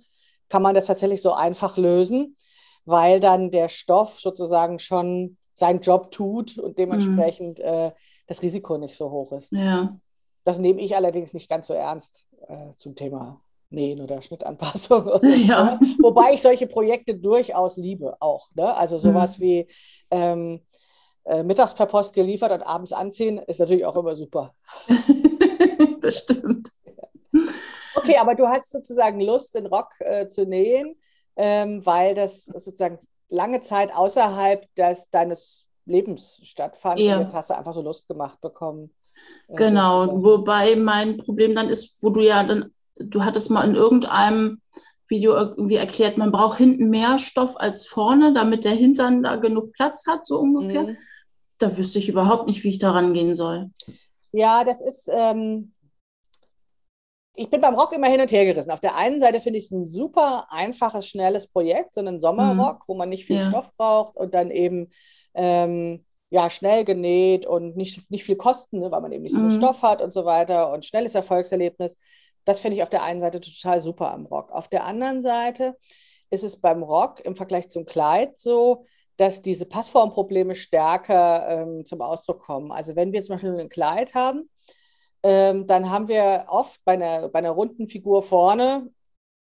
kann 0.50 0.62
man 0.62 0.76
das 0.76 0.86
tatsächlich 0.88 1.22
so 1.22 1.34
einfach 1.34 1.78
lösen, 1.78 2.36
weil 2.86 3.20
dann 3.20 3.52
der 3.52 3.70
Stoff 3.70 4.20
sozusagen 4.20 4.80
schon 4.80 5.38
seinen 5.56 5.80
Job 5.82 6.12
tut 6.12 6.58
und 6.60 6.78
dementsprechend 6.78 7.60
äh, 7.60 7.92
das 8.28 8.42
Risiko 8.44 8.78
nicht 8.78 8.96
so 8.96 9.10
hoch 9.10 9.32
ist. 9.32 9.52
ja, 9.52 9.98
Das 10.44 10.60
nehme 10.60 10.82
ich 10.82 10.96
allerdings 10.96 11.34
nicht 11.34 11.50
ganz 11.50 11.68
so 11.68 11.74
ernst 11.74 12.26
äh, 12.48 12.70
zum 12.78 12.94
Thema 12.96 13.42
Nähen 13.72 14.00
oder 14.02 14.22
Schnittanpassung. 14.22 15.06
Oder 15.08 15.30
Ja. 15.36 15.80
so. 15.82 16.04
Wobei 16.04 16.34
ich 16.34 16.42
solche 16.42 16.68
Projekte 16.68 17.16
durchaus 17.16 17.78
liebe 17.78 18.16
auch. 18.22 18.50
Ne? 18.54 18.72
Also 18.76 18.98
sowas 19.00 19.40
wie 19.40 19.68
ähm, 20.12 20.62
äh, 21.24 21.42
mittags 21.42 21.74
per 21.74 21.88
Post 21.88 22.14
geliefert 22.14 22.52
und 22.52 22.62
abends 22.62 22.94
anziehen 22.94 23.40
ist 23.40 23.60
natürlich 23.60 23.86
auch 23.86 23.96
immer 23.96 24.16
super. 24.16 24.54
das 26.02 26.20
stimmt. 26.20 26.70
Okay, 27.96 28.18
aber 28.18 28.36
du 28.36 28.48
hast 28.48 28.72
sozusagen 28.72 29.20
Lust, 29.22 29.56
den 29.56 29.66
Rock 29.66 29.90
äh, 30.00 30.28
zu 30.28 30.46
nähen, 30.46 30.96
ähm, 31.36 31.84
weil 31.86 32.14
das 32.14 32.46
sozusagen 32.46 33.00
lange 33.30 33.62
Zeit 33.62 33.94
außerhalb 33.94 34.74
des, 34.76 35.10
deines 35.10 35.66
Lebens 35.86 36.40
stattfand. 36.44 37.00
Ja. 37.00 37.16
Und 37.16 37.22
jetzt 37.22 37.34
hast 37.34 37.50
du 37.50 37.58
einfach 37.58 37.74
so 37.74 37.82
Lust 37.82 38.08
gemacht 38.08 38.40
bekommen. 38.42 38.92
Genau, 39.50 40.24
wobei 40.24 40.76
mein 40.76 41.18
Problem 41.18 41.56
dann 41.56 41.70
ist, 41.70 42.02
wo 42.04 42.10
du 42.10 42.22
ja 42.22 42.44
dann, 42.44 42.74
du 42.96 43.24
hattest 43.24 43.52
mal 43.52 43.68
in 43.68 43.76
irgendeinem 43.76 44.62
Video 45.08 45.34
irgendwie 45.34 45.76
erklärt, 45.76 46.18
man 46.18 46.32
braucht 46.32 46.58
hinten 46.58 46.90
mehr 46.90 47.20
Stoff 47.20 47.58
als 47.58 47.86
vorne, 47.86 48.34
damit 48.34 48.66
der 48.66 48.74
Hintern 48.74 49.24
da 49.24 49.36
genug 49.36 49.72
Platz 49.74 50.08
hat, 50.08 50.26
so 50.26 50.40
ungefähr. 50.40 50.84
Mhm. 50.84 50.98
Da 51.60 51.78
wüsste 51.78 52.00
ich 52.00 52.10
überhaupt 52.10 52.48
nicht, 52.48 52.64
wie 52.64 52.70
ich 52.70 52.80
da 52.80 52.92
rangehen 52.92 53.36
soll. 53.36 53.72
Ja, 54.32 54.64
das 54.64 54.82
ist, 54.82 55.10
ähm, 55.14 55.74
ich 57.38 57.50
bin 57.50 57.62
beim 57.62 57.76
Rock 57.76 57.94
immer 57.94 58.08
hin 58.08 58.22
und 58.22 58.32
her 58.32 58.46
gerissen. 58.46 58.72
Auf 58.72 58.80
der 58.80 58.96
einen 58.96 59.20
Seite 59.20 59.40
finde 59.40 59.60
ich 59.60 59.66
es 59.66 59.72
ein 59.72 59.86
super 59.86 60.48
einfaches, 60.52 61.08
schnelles 61.08 61.48
Projekt, 61.48 61.94
so 61.94 62.02
einen 62.02 62.20
Sommerrock, 62.20 62.84
wo 62.88 62.96
man 62.96 63.10
nicht 63.10 63.26
viel 63.26 63.42
Ja. 63.42 63.42
Stoff 63.42 63.76
braucht 63.78 64.16
und 64.18 64.34
dann 64.34 64.52
eben 64.52 64.90
ähm, 65.34 66.06
ja, 66.30 66.50
schnell 66.50 66.86
genäht 66.86 67.46
und 67.46 67.78
nicht, 67.78 68.12
nicht 68.12 68.24
viel 68.26 68.36
Kosten, 68.36 68.80
ne, 68.80 68.92
weil 68.92 69.02
man 69.02 69.12
eben 69.12 69.24
nicht 69.24 69.36
so 69.36 69.42
viel 69.42 69.50
Mhm. 69.50 69.52
Stoff 69.52 69.84
hat 69.84 70.02
und 70.02 70.12
so 70.14 70.26
weiter 70.26 70.72
und 70.72 70.86
schnelles 70.86 71.16
Erfolgserlebnis. 71.16 71.98
Das 72.46 72.60
finde 72.60 72.78
ich 72.78 72.84
auf 72.84 72.90
der 72.90 73.04
einen 73.04 73.22
Seite 73.22 73.40
total 73.42 73.82
super 73.82 74.12
am 74.14 74.26
Rock. 74.26 74.52
Auf 74.52 74.68
der 74.68 74.84
anderen 74.86 75.22
Seite 75.22 75.76
ist 76.30 76.44
es 76.44 76.60
beim 76.60 76.84
Rock 76.84 77.20
im 77.26 77.36
Vergleich 77.36 77.70
zum 77.70 77.86
Kleid 77.86 78.38
so, 78.40 78.86
dass 79.18 79.42
diese 79.42 79.66
Passformprobleme 79.66 80.56
stärker 80.56 81.48
ähm, 81.64 81.86
zum 81.86 82.02
Ausdruck 82.02 82.42
kommen. 82.42 82.72
Also 82.72 82.96
wenn 82.96 83.14
wir 83.14 83.24
zum 83.24 83.36
Beispiel 83.36 83.58
ein 83.60 83.70
Kleid 83.70 84.14
haben, 84.14 84.50
ähm, 85.26 85.68
dann 85.68 85.90
haben 85.90 86.08
wir 86.08 86.46
oft 86.50 86.82
bei 86.86 86.94
einer, 86.94 87.30
bei 87.30 87.40
einer 87.40 87.52
runden 87.52 87.88
Figur 87.88 88.24
vorne 88.24 88.90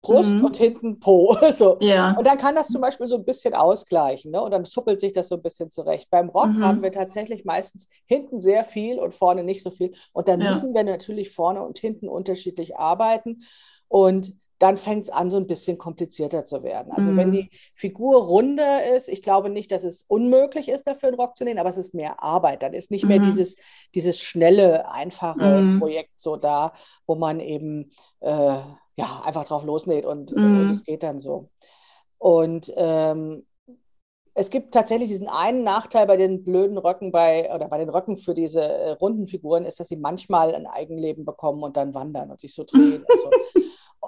Brust 0.02 0.42
Mhm. 0.42 0.44
und 0.44 0.58
hinten 0.58 1.00
Po. 1.00 1.36
So. 1.54 1.80
Ja, 1.80 2.16
Und 2.16 2.28
dann 2.28 2.38
kann 2.38 2.56
das 2.56 2.72
zum 2.72 2.82
Beispiel 2.82 3.08
so 3.08 3.16
ein 3.18 3.26
bisschen 3.26 3.54
ausgleichen, 3.54 4.32
ne? 4.32 4.42
Und 4.42 4.52
dann 4.52 4.66
zuppelt 4.66 5.00
sich 5.00 5.14
das 5.14 5.30
so 5.30 5.36
ein 5.36 5.42
bisschen 5.42 5.72
zurecht. 5.72 6.10
Beim 6.10 6.30
Rock 6.30 6.50
Mhm. 6.50 6.62
haben 6.62 6.82
wir 6.84 6.92
tatsächlich 6.92 7.46
meistens 7.46 7.90
hinten 8.06 8.42
sehr 8.42 8.66
viel 8.66 9.00
und 9.00 9.14
vorne 9.14 9.44
nicht 9.46 9.64
so 9.64 9.72
viel. 9.72 9.94
Und 10.14 10.28
dann 10.28 10.40
Ja. 10.40 10.50
müssen 10.50 10.74
wir 10.74 10.84
natürlich 10.84 11.32
vorne 11.32 11.64
und 11.64 11.80
hinten 11.80 12.10
unterschiedlich 12.10 12.78
arbeiten. 12.78 13.44
Und 13.88 14.34
dann 14.60 14.78
fängt 14.78 15.04
es 15.04 15.10
an, 15.10 15.30
so 15.32 15.38
ein 15.38 15.48
bisschen 15.48 15.78
komplizierter 15.78 16.46
zu 16.46 16.64
werden. 16.64 16.92
Also 16.92 17.12
mhm. 17.12 17.18
wenn 17.18 17.32
die 17.32 17.50
Figur 17.74 18.24
runder 18.24 18.96
ist, 18.96 19.10
ich 19.10 19.22
glaube 19.22 19.50
nicht, 19.50 19.72
dass 19.72 19.84
es 19.84 20.06
unmöglich 20.08 20.70
ist, 20.70 20.88
dafür 20.88 21.10
einen 21.10 21.20
Rock 21.20 21.36
zu 21.36 21.44
nähen, 21.44 21.60
aber 21.60 21.70
es 21.70 21.78
ist 21.78 21.94
mehr 21.94 22.22
Arbeit. 22.24 22.64
Dann 22.64 22.74
ist 22.74 22.92
nicht 22.92 23.06
mehr 23.06 23.20
mhm. 23.20 23.26
dieses, 23.26 23.56
dieses 23.94 24.20
schnelle, 24.20 24.90
einfache 24.90 25.62
mhm. 25.62 25.80
Projekt 25.80 26.12
so 26.18 26.38
da, 26.38 26.74
wo 27.08 27.16
man 27.16 27.40
eben 27.40 27.92
äh, 28.22 28.58
ja, 28.96 29.22
einfach 29.26 29.46
drauf 29.46 29.64
losnäht 29.64 30.06
und 30.06 30.36
mhm. 30.36 30.70
es 30.70 30.84
geht 30.84 31.04
dann 31.04 31.20
so. 31.20 31.50
Und 32.18 32.72
ähm, 32.78 33.46
es 34.36 34.50
gibt 34.50 34.74
tatsächlich 34.74 35.10
diesen 35.10 35.28
einen 35.28 35.64
Nachteil 35.64 36.08
bei 36.08 36.18
den 36.18 36.44
blöden 36.44 36.78
Röcken 36.78 37.12
bei 37.12 37.54
oder 37.54 37.68
bei 37.68 37.78
den 37.78 37.90
Röcken 37.90 38.18
für 38.18 38.34
diese 38.34 38.62
äh, 38.62 38.90
runden 38.92 39.28
Figuren 39.28 39.66
ist, 39.66 39.80
dass 39.80 39.90
sie 39.90 39.98
manchmal 39.98 40.56
ein 40.56 40.66
Eigenleben 40.66 41.26
bekommen 41.26 41.62
und 41.64 41.78
dann 41.78 41.94
wandern 41.94 42.32
und 42.32 42.40
sich 42.40 42.54
so 42.54 42.64
drehen. 42.64 43.04
und, 43.08 43.22
so. 43.22 43.30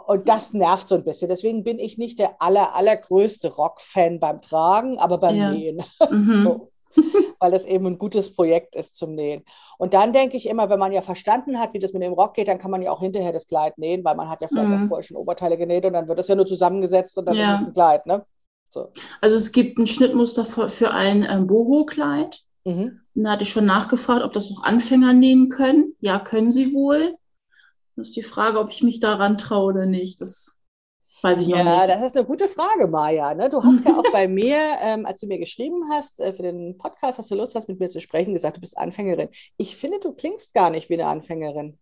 und 0.07 0.29
das 0.29 0.53
nervt 0.53 0.87
so 0.87 0.95
ein 0.95 1.03
bisschen. 1.03 1.29
Deswegen 1.29 1.63
bin 1.63 1.79
ich 1.79 1.97
nicht 1.97 2.19
der 2.19 2.41
aller, 2.41 2.75
allergrößte 2.75 3.53
Rock-Fan 3.55 4.19
beim 4.19 4.41
Tragen, 4.41 4.97
aber 4.99 5.17
beim 5.17 5.35
ja. 5.35 5.51
Nähen. 5.51 5.83
Mhm. 6.09 6.17
so. 6.17 6.71
Weil 7.39 7.53
es 7.53 7.65
eben 7.65 7.87
ein 7.87 7.97
gutes 7.97 8.33
Projekt 8.33 8.75
ist 8.75 8.95
zum 8.95 9.15
Nähen. 9.15 9.43
Und 9.77 9.93
dann 9.93 10.13
denke 10.13 10.37
ich 10.37 10.47
immer, 10.47 10.69
wenn 10.69 10.79
man 10.79 10.93
ja 10.93 11.01
verstanden 11.01 11.59
hat, 11.59 11.73
wie 11.73 11.79
das 11.79 11.91
mit 11.91 12.01
dem 12.01 12.13
Rock 12.13 12.35
geht, 12.35 12.47
dann 12.47 12.57
kann 12.57 12.71
man 12.71 12.81
ja 12.81 12.91
auch 12.91 13.01
hinterher 13.01 13.33
das 13.33 13.47
Kleid 13.47 13.77
nähen, 13.77 14.05
weil 14.05 14.15
man 14.15 14.29
hat 14.29 14.41
ja 14.41 14.47
vielleicht 14.47 14.69
mhm. 14.69 14.83
auch 14.83 14.87
vorher 14.87 15.03
schon 15.03 15.17
Oberteile 15.17 15.57
genäht 15.57 15.85
und 15.85 15.91
dann 15.91 16.07
wird 16.07 16.17
das 16.17 16.29
ja 16.29 16.35
nur 16.35 16.45
zusammengesetzt 16.45 17.17
und 17.17 17.27
dann 17.27 17.35
ja. 17.35 17.55
ist 17.55 17.61
es 17.61 17.67
ein 17.67 17.73
Kleid. 17.73 18.05
Ne? 18.05 18.25
So. 18.69 18.89
Also 19.19 19.35
es 19.35 19.51
gibt 19.51 19.77
ein 19.77 19.87
Schnittmuster 19.87 20.45
für, 20.45 20.69
für 20.69 20.91
ein 20.91 21.27
ähm, 21.29 21.47
Boho-Kleid. 21.47 22.41
Mhm. 22.63 23.01
Da 23.15 23.31
hatte 23.31 23.43
ich 23.43 23.49
schon 23.49 23.65
nachgefragt, 23.65 24.23
ob 24.23 24.33
das 24.33 24.51
auch 24.51 24.63
Anfänger 24.63 25.13
nähen 25.13 25.49
können. 25.49 25.95
Ja, 25.99 26.19
können 26.19 26.51
sie 26.51 26.73
wohl. 26.73 27.15
Das 27.95 28.07
ist 28.07 28.15
die 28.15 28.23
Frage, 28.23 28.59
ob 28.59 28.71
ich 28.71 28.83
mich 28.83 28.99
daran 28.99 29.37
traue 29.37 29.73
oder 29.73 29.85
nicht. 29.85 30.19
Das 30.21 30.59
weiß 31.21 31.41
ich 31.41 31.47
ja, 31.47 31.57
noch 31.57 31.63
nicht. 31.63 31.73
Ja, 31.73 31.87
das 31.87 32.03
ist 32.03 32.17
eine 32.17 32.25
gute 32.25 32.47
Frage, 32.47 32.87
Maja. 32.87 33.33
Ne? 33.33 33.49
Du 33.49 33.63
hast 33.63 33.85
ja 33.85 33.97
auch 33.97 34.11
bei 34.11 34.27
mir, 34.27 34.57
ähm, 34.81 35.05
als 35.05 35.21
du 35.21 35.27
mir 35.27 35.39
geschrieben 35.39 35.83
hast, 35.89 36.19
äh, 36.19 36.33
für 36.33 36.43
den 36.43 36.77
Podcast, 36.77 37.17
hast 37.17 37.31
du 37.31 37.35
Lust 37.35 37.55
hast, 37.55 37.69
mit 37.69 37.79
mir 37.79 37.89
zu 37.89 38.01
sprechen, 38.01 38.33
gesagt, 38.33 38.57
du 38.57 38.61
bist 38.61 38.77
Anfängerin. 38.77 39.29
Ich 39.57 39.77
finde, 39.77 39.99
du 39.99 40.13
klingst 40.13 40.53
gar 40.53 40.69
nicht 40.69 40.89
wie 40.89 40.95
eine 40.95 41.07
Anfängerin. 41.07 41.77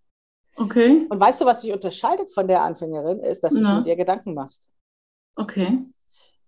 Okay. 0.56 1.08
Und 1.10 1.19
weißt 1.19 1.41
du, 1.41 1.45
was 1.45 1.62
dich 1.62 1.73
unterscheidet 1.73 2.32
von 2.32 2.47
der 2.47 2.62
Anfängerin, 2.62 3.19
ist, 3.19 3.43
dass 3.43 3.54
du 3.54 3.65
schon 3.65 3.84
dir 3.84 3.95
Gedanken 3.95 4.36
machst. 4.36 4.69
Okay. 5.36 5.80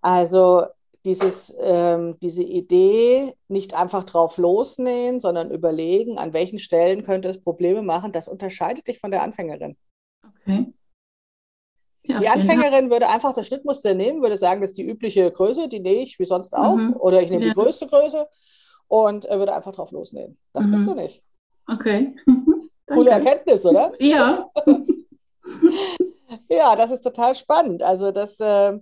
Also 0.01 0.65
dieses, 1.05 1.55
ähm, 1.59 2.17
diese 2.21 2.43
Idee, 2.43 3.35
nicht 3.47 3.75
einfach 3.75 4.03
drauf 4.03 4.37
losnähen, 4.37 5.19
sondern 5.19 5.51
überlegen, 5.51 6.17
an 6.17 6.33
welchen 6.33 6.59
Stellen 6.59 7.03
könnte 7.03 7.29
es 7.29 7.41
Probleme 7.41 7.83
machen, 7.83 8.11
das 8.11 8.27
unterscheidet 8.27 8.87
dich 8.87 8.99
von 8.99 9.11
der 9.11 9.21
Anfängerin. 9.21 9.77
Okay. 10.41 10.73
Ja, 12.07 12.19
die 12.19 12.27
Anfängerin 12.27 12.89
würde 12.89 13.07
einfach 13.07 13.33
das 13.33 13.47
Schnittmuster 13.47 13.93
nehmen, 13.95 14.21
würde 14.21 14.37
sagen, 14.37 14.61
das 14.61 14.71
ist 14.71 14.77
die 14.77 14.87
übliche 14.87 15.31
Größe, 15.31 15.67
die 15.67 15.79
nähe 15.79 16.03
ich 16.03 16.19
wie 16.19 16.25
sonst 16.25 16.55
auch. 16.55 16.75
Mhm. 16.75 16.95
Oder 16.97 17.21
ich 17.21 17.29
nehme 17.29 17.43
ja. 17.43 17.49
die 17.49 17.55
größte 17.55 17.87
Größe 17.87 18.27
und 18.87 19.29
äh, 19.29 19.39
würde 19.39 19.55
einfach 19.55 19.71
drauf 19.71 19.91
losnähen. 19.91 20.37
Das 20.53 20.65
mhm. 20.65 20.71
bist 20.71 20.85
du 20.85 20.93
nicht. 20.93 21.23
Okay. 21.67 22.15
Coole 22.87 23.11
Erkenntnis, 23.11 23.65
oder? 23.65 23.91
Ja. 23.99 24.51
ja, 26.49 26.75
das 26.75 26.91
ist 26.91 27.01
total 27.01 27.33
spannend. 27.33 27.81
Also 27.81 28.11
das 28.11 28.39
äh, 28.39 28.77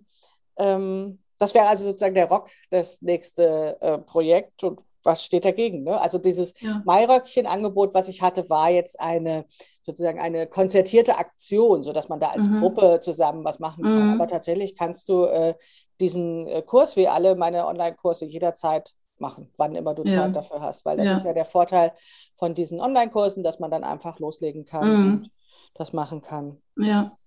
ähm, 0.57 1.22
das 1.39 1.53
wäre 1.53 1.67
also 1.67 1.85
sozusagen 1.85 2.15
der 2.15 2.29
Rock, 2.29 2.49
das 2.69 3.01
nächste 3.01 3.77
äh, 3.81 3.97
Projekt. 3.97 4.63
Und 4.63 4.79
was 5.03 5.23
steht 5.23 5.45
dagegen? 5.45 5.83
Ne? 5.83 5.99
Also 5.99 6.17
dieses 6.17 6.59
ja. 6.61 6.81
Mairöckchen-Angebot, 6.85 7.93
was 7.93 8.07
ich 8.07 8.21
hatte, 8.21 8.49
war 8.49 8.69
jetzt 8.69 8.99
eine 8.99 9.45
sozusagen 9.81 10.19
eine 10.19 10.47
konzertierte 10.47 11.17
Aktion, 11.17 11.83
sodass 11.83 12.07
man 12.07 12.19
da 12.19 12.29
als 12.29 12.47
mhm. 12.47 12.59
Gruppe 12.59 12.99
zusammen 13.01 13.43
was 13.43 13.59
machen 13.59 13.83
kann. 13.83 14.07
Mhm. 14.07 14.13
Aber 14.13 14.27
tatsächlich 14.27 14.75
kannst 14.75 15.09
du 15.09 15.25
äh, 15.25 15.55
diesen 15.99 16.47
äh, 16.47 16.61
Kurs, 16.61 16.95
wie 16.95 17.07
alle 17.07 17.35
meine 17.35 17.67
Online-Kurse, 17.67 18.25
jederzeit 18.25 18.93
machen, 19.19 19.51
wann 19.57 19.75
immer 19.75 19.93
du 19.93 20.03
ja. 20.03 20.21
Zeit 20.21 20.35
dafür 20.35 20.61
hast. 20.61 20.85
Weil 20.85 20.97
das 20.97 21.05
ja. 21.05 21.17
ist 21.17 21.25
ja 21.25 21.33
der 21.33 21.45
Vorteil 21.45 21.91
von 22.35 22.55
diesen 22.55 22.79
Online-Kursen, 22.79 23.43
dass 23.43 23.59
man 23.59 23.71
dann 23.71 23.83
einfach 23.83 24.19
loslegen 24.19 24.65
kann 24.65 24.87
mhm. 24.87 25.13
und 25.13 25.31
das 25.73 25.93
machen 25.93 26.21
kann. 26.21 26.61
Ja. 26.77 27.17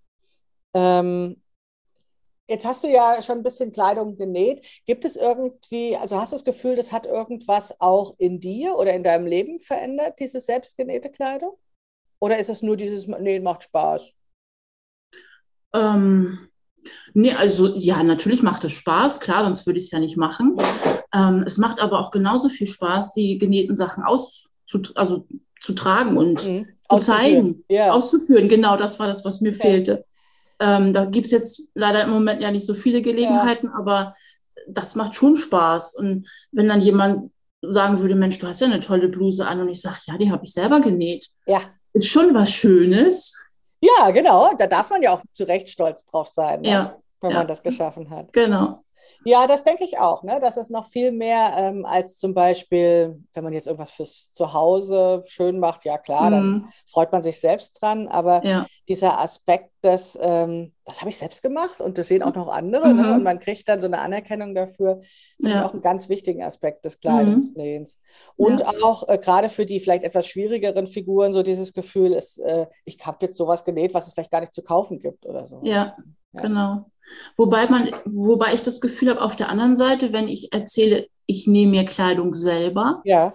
Ähm, 0.75 1.42
Jetzt 2.49 2.65
hast 2.65 2.85
du 2.85 2.89
ja 2.89 3.21
schon 3.23 3.39
ein 3.39 3.43
bisschen 3.43 3.73
Kleidung 3.73 4.17
genäht. 4.17 4.65
Gibt 4.87 5.05
es 5.05 5.17
irgendwie, 5.17 5.97
also 5.97 6.17
hast 6.17 6.33
du 6.33 6.37
das 6.37 6.45
Gefühl, 6.45 6.77
das 6.77 6.93
hat 6.93 7.07
irgendwas 7.07 7.81
auch 7.81 8.15
in 8.19 8.39
dir 8.39 8.77
oder 8.77 8.95
in 8.95 9.03
deinem 9.03 9.27
Leben 9.27 9.59
verändert, 9.59 10.21
diese 10.21 10.41
selbstgenähte 10.41 11.11
Kleidung? 11.11 11.57
Oder 12.21 12.39
ist 12.39 12.49
es 12.49 12.63
nur 12.63 12.77
dieses, 12.77 13.09
nee, 13.09 13.41
macht 13.41 13.65
Spaß? 13.65 14.15
Ähm, 15.75 16.49
nee, 17.15 17.33
also 17.33 17.75
ja, 17.75 18.03
natürlich 18.03 18.43
macht 18.43 18.65
es 18.65 18.73
Spaß, 18.73 19.21
klar, 19.21 19.45
sonst 19.45 19.67
würde 19.67 19.79
ich 19.79 19.87
es 19.87 19.91
ja 19.91 19.99
nicht 19.99 20.17
machen. 20.17 20.57
Ähm, 21.13 21.43
es 21.47 21.59
macht 21.59 21.81
aber 21.81 22.01
auch 22.01 22.11
genauso 22.11 22.49
viel 22.49 22.69
Spaß, 22.69 23.13
die 23.13 23.39
genähten 23.39 23.75
Sachen 23.75 24.05
auszutragen, 24.05 24.97
also 24.97 25.27
zu 25.61 25.75
tragen 25.75 26.17
und 26.17 26.47
mhm. 26.47 26.69
zu 26.89 26.99
zeigen, 26.99 27.65
ja. 27.69 27.93
auszuführen. 27.93 28.49
Genau, 28.49 28.77
das 28.77 28.99
war 29.01 29.09
das, 29.09 29.25
was 29.25 29.41
mir 29.41 29.53
ja. 29.53 29.59
fehlte. 29.59 30.06
Ähm, 30.61 30.92
da 30.92 31.05
gibt 31.05 31.27
es 31.27 31.33
jetzt 31.33 31.69
leider 31.75 32.03
im 32.05 32.11
Moment 32.11 32.40
ja 32.40 32.51
nicht 32.51 32.66
so 32.66 32.75
viele 32.75 33.03
Gelegenheiten, 33.03 33.66
ja. 33.66 33.75
aber 33.79 34.14
das 34.69 34.95
macht 34.95 35.14
schon 35.14 35.37
Spaß. 35.37 35.97
Und 35.97 36.29
wenn 36.53 36.69
dann 36.69 36.81
jemand 36.81 37.31
sagen 37.62 38.01
würde, 38.01 38.14
Mensch, 38.14 38.38
du 38.38 38.47
hast 38.47 38.61
ja 38.61 38.66
eine 38.66 38.81
tolle 38.81 39.09
Bluse 39.09 39.47
an 39.47 39.61
und 39.61 39.69
ich 39.69 39.81
sage, 39.81 39.99
ja, 40.07 40.16
die 40.16 40.31
habe 40.31 40.45
ich 40.45 40.53
selber 40.53 40.81
genäht. 40.81 41.29
Ja. 41.47 41.61
Ist 41.92 42.09
schon 42.09 42.35
was 42.35 42.51
Schönes. 42.51 43.37
Ja, 43.81 44.11
genau. 44.11 44.51
Da 44.59 44.66
darf 44.66 44.90
man 44.90 45.03
ja 45.03 45.12
auch 45.12 45.23
zu 45.33 45.45
Recht 45.45 45.69
stolz 45.69 46.05
drauf 46.05 46.29
sein, 46.29 46.62
ne? 46.62 46.69
ja. 46.69 46.97
wenn 47.21 47.31
ja. 47.31 47.38
man 47.38 47.47
das 47.47 47.62
geschaffen 47.62 48.11
hat. 48.11 48.33
Genau. 48.33 48.85
Ja, 49.27 49.49
das 49.49 49.65
denke 49.65 49.83
ich 49.83 49.99
auch, 49.99 50.23
ne? 50.23 50.39
dass 50.41 50.57
es 50.57 50.71
noch 50.71 50.87
viel 50.87 51.11
mehr 51.11 51.53
ähm, 51.59 51.85
als 51.85 52.17
zum 52.17 52.33
Beispiel, 52.33 53.21
wenn 53.35 53.43
man 53.43 53.53
jetzt 53.53 53.67
irgendwas 53.67 53.91
fürs 53.91 54.31
Zuhause 54.31 55.25
schön 55.27 55.59
macht, 55.59 55.85
ja 55.85 55.99
klar, 55.99 56.31
mm. 56.31 56.33
dann 56.33 56.49
mhm. 56.49 56.69
freut 56.87 57.11
man 57.11 57.25
sich 57.25 57.41
selbst 57.41 57.83
dran, 57.83 58.07
aber 58.07 58.45
ja. 58.45 58.67
dieser 58.89 59.19
Aspekt, 59.19 59.73
dass, 59.83 60.17
ähm, 60.23 60.73
das 60.85 61.01
habe 61.01 61.11
ich 61.11 61.19
selbst 61.19 61.43
gemacht 61.43 61.81
und 61.81 61.99
das 61.99 62.07
sehen 62.07 62.23
auch 62.23 62.37
noch 62.37 62.47
andere 62.47 62.95
mhm. 62.95 63.01
ne? 63.01 63.15
und 63.15 63.25
man 63.25 63.41
kriegt 63.41 63.69
dann 63.69 63.81
so 63.81 63.89
eine 63.89 63.99
Anerkennung 63.99 64.55
dafür, 64.55 65.01
finde 65.37 65.51
ja. 65.51 65.59
ich 65.59 65.67
auch 65.67 65.73
einen 65.73 65.83
ganz 65.83 66.09
wichtigen 66.09 66.45
Aspekt 66.45 66.85
des 66.85 67.01
Kleidungsnähens. 67.01 67.99
Mhm. 68.37 68.47
Und 68.47 68.61
ja. 68.61 68.73
auch 68.85 69.09
äh, 69.09 69.19
gerade 69.19 69.49
für 69.49 69.67
die 69.67 69.81
vielleicht 69.81 70.05
etwas 70.05 70.29
schwierigeren 70.29 70.87
Figuren 70.87 71.33
so 71.33 71.43
dieses 71.43 71.73
Gefühl, 71.73 72.12
ist, 72.12 72.39
äh, 72.39 72.67
ich 72.85 73.05
habe 73.05 73.19
jetzt 73.23 73.37
sowas 73.37 73.65
genäht, 73.65 73.93
was 73.93 74.07
es 74.07 74.15
vielleicht 74.15 74.31
gar 74.31 74.41
nicht 74.41 74.55
zu 74.55 74.62
kaufen 74.62 75.01
gibt 75.01 75.27
oder 75.27 75.47
so. 75.47 75.62
Ja, 75.65 75.97
genau. 76.33 76.87
Wobei 77.37 77.66
man, 77.69 77.90
wobei 78.05 78.55
ich 78.55 78.62
das 78.62 78.81
Gefühl 78.81 79.11
habe, 79.11 79.23
auf 79.23 79.37
der 79.37 79.49
anderen 79.49 79.77
Seite, 79.77 80.12
wenn 80.12 80.29
ich 80.29 80.53
erzähle, 80.53 81.09
ich 81.27 81.47
nehme 81.47 81.73
mir 81.73 81.85
Kleidung 81.85 82.35
selber, 82.35 83.03
ja. 83.05 83.35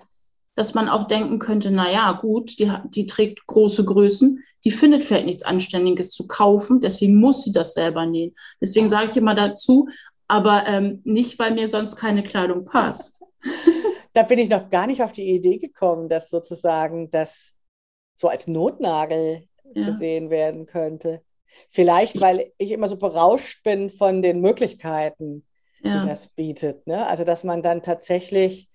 dass 0.56 0.74
man 0.74 0.90
auch 0.90 1.08
denken 1.08 1.40
könnte, 1.40 1.72
na 1.72 1.90
ja, 1.92 2.12
gut, 2.14 2.58
die, 2.60 2.72
die 2.90 3.06
trägt 3.06 3.46
große 3.48 3.86
Größen, 3.86 4.44
die 4.64 4.72
findet 4.72 5.06
vielleicht 5.06 5.26
nichts 5.26 5.44
Anständiges 5.44 6.12
zu 6.12 6.28
kaufen, 6.28 6.82
deswegen 6.82 7.16
muss 7.16 7.44
sie 7.44 7.52
das 7.52 7.74
selber 7.74 8.06
nähen. 8.06 8.36
Deswegen 8.60 8.90
sage 8.90 9.08
ich 9.10 9.18
immer 9.18 9.36
dazu, 9.36 9.88
aber 10.28 10.66
ähm, 10.68 11.02
nicht, 11.04 11.38
weil 11.40 11.52
mir 11.52 11.68
sonst 11.68 11.96
keine 11.96 12.24
Kleidung 12.24 12.66
passt. 12.66 13.24
da 14.14 14.24
bin 14.24 14.40
ich 14.40 14.50
noch 14.50 14.70
gar 14.70 14.88
nicht 14.88 15.04
auf 15.04 15.12
die 15.12 15.30
Idee 15.30 15.58
gekommen, 15.58 16.10
dass 16.10 16.30
sozusagen 16.30 17.10
das 17.12 17.54
so 18.16 18.28
als 18.28 18.48
Notnagel 18.48 19.48
ja. 19.74 19.86
gesehen 19.86 20.30
werden 20.30 20.66
könnte. 20.66 21.22
Vielleicht, 21.70 22.22
weil 22.22 22.52
ich 22.58 22.72
immer 22.72 22.88
so 22.88 22.98
berauscht 22.98 23.64
bin 23.64 23.90
von 23.90 24.22
den 24.22 24.42
Möglichkeiten, 24.42 25.46
ja. 25.84 26.02
die 26.02 26.08
das 26.08 26.28
bietet. 26.28 26.88
Ne? 26.88 27.06
Also, 27.06 27.24
dass 27.24 27.44
man 27.44 27.62
dann 27.62 27.82
tatsächlich 27.82 28.70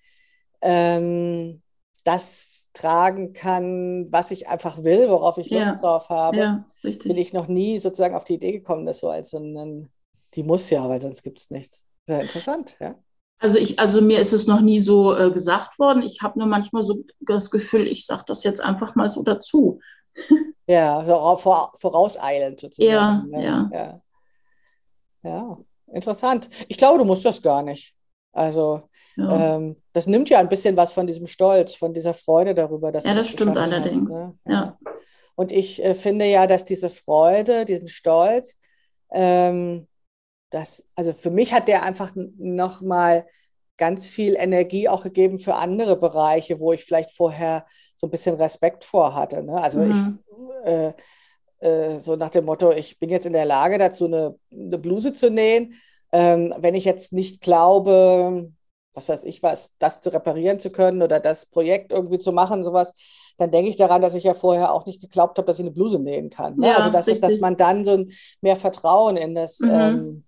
ähm, 0.62 1.62
das 2.04 2.70
tragen 2.72 3.32
kann, 3.32 4.06
was 4.12 4.30
ich 4.30 4.48
einfach 4.48 4.84
will, 4.84 5.08
worauf 5.08 5.38
ich 5.38 5.50
Lust 5.50 5.66
ja. 5.66 5.74
drauf 5.76 6.08
habe. 6.08 6.36
Ja, 6.36 6.64
bin 6.82 7.16
ich 7.16 7.32
noch 7.32 7.48
nie 7.48 7.78
sozusagen 7.78 8.14
auf 8.14 8.24
die 8.24 8.34
Idee 8.34 8.52
gekommen, 8.52 8.86
das 8.86 9.00
so 9.00 9.08
als 9.08 9.30
so 9.30 9.38
ein, 9.38 9.90
die 10.34 10.42
muss 10.42 10.70
ja, 10.70 10.88
weil 10.88 11.00
sonst 11.00 11.22
gibt 11.22 11.40
es 11.40 11.50
nichts. 11.50 11.86
Sehr 12.06 12.20
interessant, 12.20 12.76
ja. 12.80 12.94
Also 13.38 13.58
ich, 13.58 13.78
also 13.78 14.00
mir 14.00 14.18
ist 14.18 14.32
es 14.32 14.46
noch 14.46 14.60
nie 14.60 14.80
so 14.80 15.14
äh, 15.14 15.30
gesagt 15.30 15.78
worden. 15.78 16.02
Ich 16.02 16.22
habe 16.22 16.38
nur 16.38 16.48
manchmal 16.48 16.82
so 16.82 17.04
das 17.20 17.50
Gefühl, 17.50 17.86
ich 17.86 18.06
sage 18.06 18.24
das 18.26 18.44
jetzt 18.44 18.62
einfach 18.62 18.94
mal 18.94 19.10
so 19.10 19.22
dazu. 19.22 19.80
Ja, 20.68 21.05
so 21.05 21.14
vorauseilend 21.79 22.59
sozusagen. 22.59 23.31
Ja, 23.33 23.38
ne? 23.38 23.44
ja. 23.44 23.70
ja. 23.72 24.00
Ja, 25.22 25.59
interessant. 25.92 26.48
Ich 26.68 26.76
glaube, 26.76 26.98
du 26.98 27.05
musst 27.05 27.24
das 27.24 27.42
gar 27.42 27.62
nicht. 27.62 27.94
Also, 28.33 28.83
ja. 29.16 29.57
ähm, 29.57 29.76
das 29.92 30.07
nimmt 30.07 30.29
ja 30.29 30.38
ein 30.38 30.48
bisschen 30.48 30.76
was 30.76 30.92
von 30.92 31.07
diesem 31.07 31.26
Stolz, 31.26 31.74
von 31.74 31.94
dieser 31.94 32.14
Freude 32.14 32.55
darüber, 32.55 32.92
dass 32.92 33.05
ja, 33.05 33.11
du 33.11 33.16
das, 33.16 33.26
das 33.26 33.33
stimmt 33.33 33.57
allerdings. 33.57 34.14
Hast, 34.14 34.35
ne? 34.44 34.52
ja. 34.52 34.79
Und 35.37 35.52
ich 35.52 35.83
äh, 35.85 35.94
finde 35.94 36.26
ja, 36.26 36.46
dass 36.46 36.64
diese 36.64 36.90
Freude, 36.90 37.64
diesen 37.64 37.88
Stolz, 37.88 38.59
ähm, 39.11 39.87
das, 40.50 40.85
also 40.94 41.12
für 41.12 41.31
mich 41.31 41.52
hat 41.52 41.68
der 41.68 41.83
einfach 41.83 42.12
nochmal 42.14 43.26
ganz 43.76 44.08
viel 44.08 44.36
Energie 44.36 44.88
auch 44.88 45.02
gegeben 45.02 45.38
für 45.38 45.54
andere 45.54 45.96
Bereiche, 45.96 46.60
wo 46.60 46.72
ich 46.72 46.84
vielleicht 46.84 47.10
vorher 47.10 47.66
so 47.94 48.06
ein 48.06 48.10
bisschen 48.10 48.36
Respekt 48.36 48.84
vor 48.84 49.14
hatte. 49.14 49.42
Ne? 49.42 49.60
Also 49.60 49.80
mhm. 49.80 50.20
ich 50.64 50.70
äh, 50.70 50.92
äh, 51.60 51.98
so 52.00 52.16
nach 52.16 52.30
dem 52.30 52.44
Motto, 52.44 52.72
ich 52.72 52.98
bin 52.98 53.10
jetzt 53.10 53.26
in 53.26 53.32
der 53.32 53.44
Lage 53.44 53.78
dazu, 53.78 54.06
eine, 54.06 54.38
eine 54.50 54.78
Bluse 54.78 55.12
zu 55.12 55.30
nähen. 55.30 55.74
Ähm, 56.12 56.54
wenn 56.58 56.74
ich 56.74 56.84
jetzt 56.84 57.12
nicht 57.12 57.40
glaube, 57.40 58.52
was 58.94 59.08
weiß 59.08 59.24
ich 59.24 59.42
was, 59.42 59.74
das 59.78 60.00
zu 60.00 60.12
reparieren 60.12 60.58
zu 60.58 60.70
können 60.70 61.02
oder 61.02 61.20
das 61.20 61.46
Projekt 61.46 61.92
irgendwie 61.92 62.18
zu 62.18 62.32
machen, 62.32 62.64
sowas, 62.64 62.92
dann 63.36 63.50
denke 63.50 63.68
ich 63.68 63.76
daran, 63.76 64.00
dass 64.00 64.14
ich 64.14 64.24
ja 64.24 64.34
vorher 64.34 64.72
auch 64.72 64.86
nicht 64.86 65.00
geglaubt 65.00 65.36
habe, 65.38 65.46
dass 65.46 65.58
ich 65.58 65.64
eine 65.64 65.72
Bluse 65.72 65.98
nähen 65.98 66.30
kann. 66.30 66.56
Ne? 66.56 66.68
Ja, 66.68 66.76
also 66.76 66.90
dass, 66.90 67.06
dass 67.20 67.38
man 67.38 67.56
dann 67.56 67.84
so 67.84 67.92
ein 67.92 68.12
mehr 68.40 68.56
Vertrauen 68.56 69.16
in 69.16 69.34
das, 69.34 69.60
Mhm. 69.60 69.70
ähm, 69.70 70.24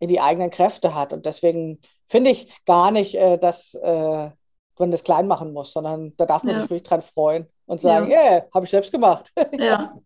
die 0.00 0.20
eigenen 0.20 0.50
Kräfte 0.50 0.94
hat. 0.94 1.12
Und 1.12 1.26
deswegen 1.26 1.80
finde 2.04 2.30
ich 2.30 2.64
gar 2.66 2.90
nicht, 2.90 3.14
äh, 3.16 3.38
dass 3.38 3.74
äh, 3.74 4.30
man 4.78 4.90
das 4.90 5.04
klein 5.04 5.26
machen 5.26 5.52
muss, 5.52 5.72
sondern 5.72 6.14
da 6.16 6.26
darf 6.26 6.44
man 6.44 6.54
Ja. 6.54 6.60
sich 6.60 6.70
wirklich 6.70 6.88
dran 6.88 7.02
freuen 7.02 7.46
und 7.66 7.80
sagen, 7.80 8.10
Ja. 8.10 8.18
yeah, 8.34 8.46
habe 8.54 8.64
ich 8.66 8.70
selbst 8.70 8.92
gemacht. 8.92 9.32
Ja. 9.58 9.98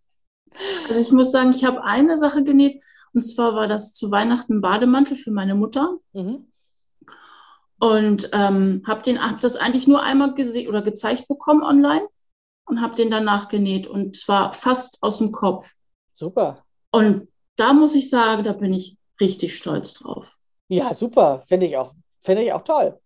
Also 0.89 1.01
ich 1.01 1.13
muss 1.13 1.31
sagen, 1.31 1.51
ich 1.53 1.65
habe 1.65 1.83
eine 1.85 2.17
Sache 2.17 2.43
genäht 2.43 2.83
und 3.15 3.23
zwar 3.23 3.55
war 3.55 3.69
das 3.69 3.95
zu 3.95 4.11
Weihnachten 4.11 4.55
ein 4.55 4.61
Bademantel 4.61 5.17
für 5.17 5.31
meine 5.31 5.55
Mutter 5.55 5.97
Mhm. 6.13 6.47
und 7.79 8.31
ähm, 8.33 8.83
habe 8.87 9.03
den 9.03 9.23
hab 9.25 9.41
das 9.41 9.57
eigentlich 9.57 9.87
nur 9.87 10.03
einmal 10.03 10.35
gesehen 10.35 10.69
oder 10.69 10.83
gezeigt 10.83 11.29
bekommen 11.29 11.63
online 11.63 12.07
und 12.67 12.81
habe 12.81 12.95
den 12.95 13.11
danach 13.11 13.49
genäht 13.49 13.87
und 13.87 14.17
zwar 14.17 14.53
fast 14.53 15.03
aus 15.03 15.19
dem 15.19 15.33
Kopf. 15.33 15.75
Super. 16.15 16.65
Und 16.93 17.29
da 17.57 17.73
muss 17.73 17.95
ich 17.95 18.11
sagen, 18.11 18.45
da 18.45 18.53
bin 18.53 18.73
ich 18.75 18.97
richtig 19.21 19.57
stolz 19.57 19.95
drauf. 19.95 20.37
Ja, 20.69 20.93
super. 20.95 21.43
Finde 21.47 21.67
ich 21.67 21.77
auch, 21.77 21.93
finde 22.23 22.43
ich 22.43 22.53
auch 22.53 22.63
toll. 22.63 22.99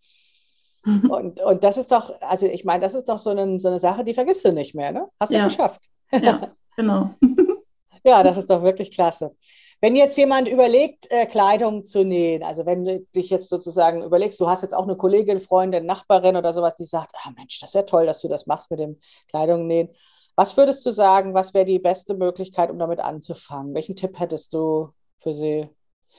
Und, 0.86 1.40
und 1.40 1.64
das 1.64 1.78
ist 1.78 1.90
doch, 1.92 2.10
also 2.20 2.46
ich 2.46 2.64
meine, 2.66 2.80
das 2.84 2.92
ist 2.94 3.08
doch 3.08 3.18
so 3.18 3.30
eine, 3.30 3.58
so 3.58 3.68
eine 3.68 3.80
Sache, 3.80 4.04
die 4.04 4.12
vergisst 4.12 4.44
du 4.44 4.52
nicht 4.52 4.74
mehr, 4.74 4.92
ne? 4.92 5.08
Hast 5.18 5.32
du 5.32 5.36
Ja. 5.38 5.44
geschafft. 5.44 5.80
Ja, 6.12 6.54
genau. 6.76 7.10
Ja, 8.06 8.22
das 8.22 8.36
ist 8.36 8.50
doch 8.50 8.62
wirklich 8.62 8.90
klasse. 8.90 9.34
Wenn 9.80 9.96
jetzt 9.96 10.18
jemand 10.18 10.46
überlegt, 10.46 11.10
äh, 11.10 11.24
Kleidung 11.24 11.84
zu 11.84 12.04
nähen, 12.04 12.42
also 12.42 12.66
wenn 12.66 12.84
du 12.84 13.00
dich 13.16 13.30
jetzt 13.30 13.48
sozusagen 13.48 14.02
überlegst, 14.02 14.38
du 14.40 14.46
hast 14.46 14.60
jetzt 14.60 14.74
auch 14.74 14.82
eine 14.82 14.94
Kollegin, 14.96 15.40
Freundin, 15.40 15.86
Nachbarin 15.86 16.36
oder 16.36 16.52
sowas, 16.52 16.76
die 16.76 16.84
sagt, 16.84 17.16
ah 17.24 17.30
Mensch, 17.34 17.58
das 17.60 17.70
ist 17.70 17.74
ja 17.74 17.82
toll, 17.82 18.04
dass 18.04 18.20
du 18.20 18.28
das 18.28 18.46
machst 18.46 18.70
mit 18.70 18.78
dem 18.80 19.00
Kleidung 19.30 19.66
nähen. 19.66 19.88
Was 20.36 20.54
würdest 20.58 20.84
du 20.84 20.90
sagen, 20.90 21.32
was 21.32 21.54
wäre 21.54 21.64
die 21.64 21.78
beste 21.78 22.12
Möglichkeit, 22.14 22.70
um 22.70 22.78
damit 22.78 23.00
anzufangen? 23.00 23.72
Welchen 23.72 23.96
Tipp 23.96 24.18
hättest 24.18 24.52
du 24.52 24.90
für 25.20 25.32
sie? 25.32 25.70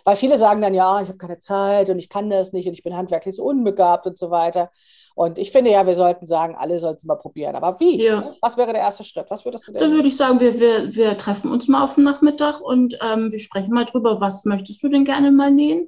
Weil 0.04 0.16
viele 0.16 0.38
sagen 0.38 0.62
dann, 0.62 0.74
ja, 0.74 1.02
ich 1.02 1.08
habe 1.08 1.18
keine 1.18 1.40
Zeit 1.40 1.90
und 1.90 1.98
ich 1.98 2.10
kann 2.10 2.30
das 2.30 2.54
nicht 2.54 2.68
und 2.68 2.74
ich 2.74 2.84
bin 2.84 2.96
handwerklich 2.96 3.36
so 3.36 3.44
unbegabt 3.44 4.06
und 4.06 4.18
so 4.18 4.30
weiter. 4.30 4.70
Und 5.16 5.40
ich 5.40 5.52
finde 5.52 5.72
ja, 5.72 5.88
wir 5.88 5.96
sollten 5.96 6.28
sagen, 6.28 6.56
alle 6.58 6.78
sollten 6.78 6.98
es 6.98 7.06
mal 7.06 7.16
probieren. 7.16 7.56
Aber 7.56 7.80
wie? 7.80 8.04
Ja. 8.04 8.34
Was 8.42 8.58
wäre 8.58 8.74
der 8.74 8.82
erste 8.82 9.04
Schritt? 9.04 9.28
Was 9.30 9.46
würdest 9.46 9.68
du 9.68 9.72
Da 9.72 9.80
denn? 9.80 9.92
würde 9.92 10.08
ich 10.10 10.18
sagen, 10.18 10.40
wir, 10.42 10.60
wir, 10.60 10.94
wir 10.94 11.18
treffen 11.18 11.50
uns 11.52 11.68
mal 11.70 11.84
auf 11.84 11.96
den 11.96 12.04
Nachmittag 12.04 12.60
und 12.62 12.98
ähm, 13.02 13.32
wir 13.32 13.40
sprechen 13.40 13.74
mal 13.74 13.86
drüber, 13.86 14.20
was 14.20 14.44
möchtest 14.46 14.84
du 14.84 14.90
denn 14.90 15.06
gerne 15.06 15.32
mal 15.32 15.52
nähen? 15.52 15.88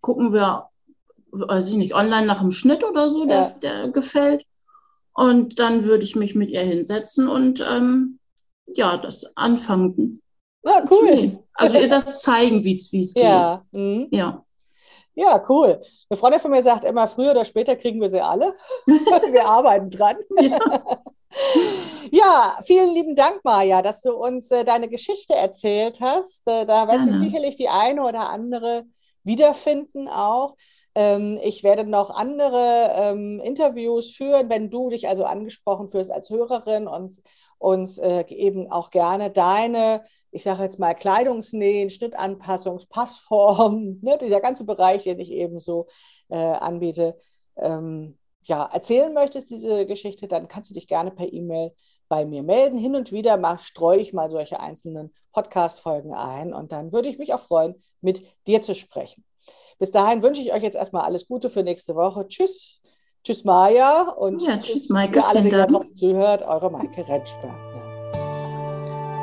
Gucken 0.00 0.32
wir, 0.32 0.68
weiß 1.32 1.70
ich 1.70 1.76
nicht, 1.76 1.94
online 1.94 2.26
nach 2.26 2.40
dem 2.40 2.52
Schnitt 2.52 2.84
oder 2.84 3.10
so, 3.10 3.24
der, 3.24 3.36
Ja. 3.36 3.54
der 3.62 3.88
gefällt. 3.88 4.44
Und 5.14 5.58
dann 5.58 5.84
würde 5.84 6.04
ich 6.04 6.14
mich 6.14 6.34
mit 6.34 6.50
ihr 6.50 6.60
hinsetzen 6.60 7.26
und 7.28 7.64
ähm, 7.66 8.18
ja, 8.74 8.98
das 8.98 9.34
anfangen 9.36 10.20
Ah, 10.66 10.84
zu 10.84 10.94
cool. 10.94 11.38
Also 11.54 11.78
ihr 11.78 11.88
das 11.88 12.20
zeigen, 12.20 12.62
wie 12.64 12.72
es 12.72 12.90
geht. 12.90 13.22
Ja. 13.22 13.64
Mhm. 13.70 14.08
Ja. 14.10 14.42
Ja, 15.14 15.42
cool. 15.48 15.80
Eine 16.10 16.16
Freundin 16.18 16.40
von 16.40 16.50
mir 16.50 16.62
sagt 16.62 16.84
immer, 16.84 17.08
früher 17.08 17.30
oder 17.30 17.46
später 17.46 17.74
kriegen 17.74 18.00
wir 18.02 18.10
sie 18.10 18.20
alle. 18.20 18.54
Wir 18.86 19.46
arbeiten 19.46 19.88
dran. 19.90 20.16
ja. 20.40 20.58
Ja, 22.10 22.56
vielen 22.64 22.94
lieben 22.94 23.16
Dank, 23.16 23.40
Maja, 23.44 23.82
dass 23.82 24.00
du 24.00 24.12
uns 24.12 24.50
äh, 24.50 24.64
deine 24.64 24.88
Geschichte 24.88 25.34
erzählt 25.34 26.00
hast. 26.00 26.46
Äh, 26.48 26.64
da 26.64 26.88
wird 26.88 27.04
sich 27.04 27.16
sicherlich 27.16 27.56
die 27.56 27.68
eine 27.68 28.02
oder 28.04 28.30
andere 28.30 28.84
wiederfinden 29.24 30.08
auch. 30.08 30.56
Ähm, 30.94 31.38
ich 31.42 31.62
werde 31.62 31.84
noch 31.84 32.10
andere 32.10 32.90
ähm, 32.96 33.40
Interviews 33.44 34.12
führen, 34.12 34.48
wenn 34.48 34.70
du 34.70 34.88
dich 34.88 35.08
also 35.08 35.24
angesprochen 35.24 35.88
fühlst 35.88 36.10
als 36.10 36.30
Hörerin 36.30 36.86
und 36.86 37.12
uns 37.58 37.98
äh, 37.98 38.24
eben 38.28 38.70
auch 38.70 38.90
gerne 38.90 39.30
deine, 39.30 40.02
ich 40.30 40.42
sage 40.42 40.62
jetzt 40.62 40.78
mal, 40.78 40.94
Kleidungsnähen, 40.94 41.90
Schnittanpassungs, 41.90 42.86
Passform, 42.86 43.98
ne, 44.02 44.18
dieser 44.18 44.40
ganze 44.40 44.64
Bereich, 44.64 45.04
den 45.04 45.20
ich 45.20 45.30
eben 45.30 45.60
so 45.60 45.86
äh, 46.28 46.36
anbiete, 46.36 47.16
ähm, 47.56 48.18
ja, 48.42 48.68
erzählen 48.72 49.12
möchtest, 49.12 49.50
diese 49.50 49.86
Geschichte, 49.86 50.28
dann 50.28 50.48
kannst 50.48 50.70
du 50.70 50.74
dich 50.74 50.86
gerne 50.86 51.10
per 51.10 51.32
E-Mail 51.32 51.72
bei 52.08 52.24
mir 52.24 52.42
melden. 52.42 52.78
Hin 52.78 52.94
und 52.94 53.10
wieder 53.10 53.36
mach, 53.36 53.58
streue 53.58 53.98
ich 53.98 54.12
mal 54.12 54.30
solche 54.30 54.60
einzelnen 54.60 55.12
Podcast-Folgen 55.32 56.14
ein 56.14 56.54
und 56.54 56.72
dann 56.72 56.92
würde 56.92 57.08
ich 57.08 57.18
mich 57.18 57.34
auch 57.34 57.40
freuen, 57.40 57.82
mit 58.00 58.22
dir 58.46 58.62
zu 58.62 58.74
sprechen. 58.74 59.24
Bis 59.78 59.90
dahin 59.90 60.22
wünsche 60.22 60.40
ich 60.40 60.52
euch 60.52 60.62
jetzt 60.62 60.76
erstmal 60.76 61.04
alles 61.04 61.26
Gute 61.26 61.50
für 61.50 61.62
nächste 61.62 61.94
Woche. 61.94 62.26
Tschüss. 62.28 62.80
Tschüss, 63.26 63.42
Maja. 63.42 64.02
Und 64.02 64.40
Ja, 64.40 64.56
tschüss, 64.56 64.88
Maike, 64.88 65.20
für 65.20 65.26
alle, 65.26 65.42
die 65.42 65.50
draußen 65.50 65.96
zuhört. 65.96 66.46
Eure 66.46 66.70
Maike 66.70 67.08
Rentschberg. 67.08 67.58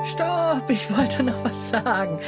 Stopp, 0.03 0.69
ich 0.69 0.93
wollte 0.97 1.23
noch 1.23 1.41
was 1.45 1.69
sagen. 1.69 2.19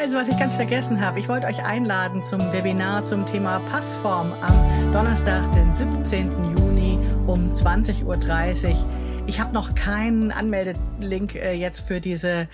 Also, 0.00 0.16
was 0.16 0.28
ich 0.28 0.38
ganz 0.38 0.54
vergessen 0.54 1.00
habe, 1.00 1.18
ich 1.18 1.28
wollte 1.28 1.48
euch 1.48 1.64
einladen 1.64 2.22
zum 2.22 2.38
Webinar 2.52 3.02
zum 3.02 3.26
Thema 3.26 3.60
Passform 3.72 4.32
am 4.40 4.92
Donnerstag, 4.92 5.50
den 5.50 5.74
17. 5.74 6.56
Juni 6.56 6.96
um 7.26 7.50
20.30 7.50 8.04
Uhr. 8.04 8.86
Ich 9.26 9.40
habe 9.40 9.52
noch 9.52 9.74
keinen 9.74 10.30
Anmeldelink 10.30 11.34
äh, 11.34 11.54
jetzt 11.54 11.80
für 11.80 12.00
diese 12.00 12.46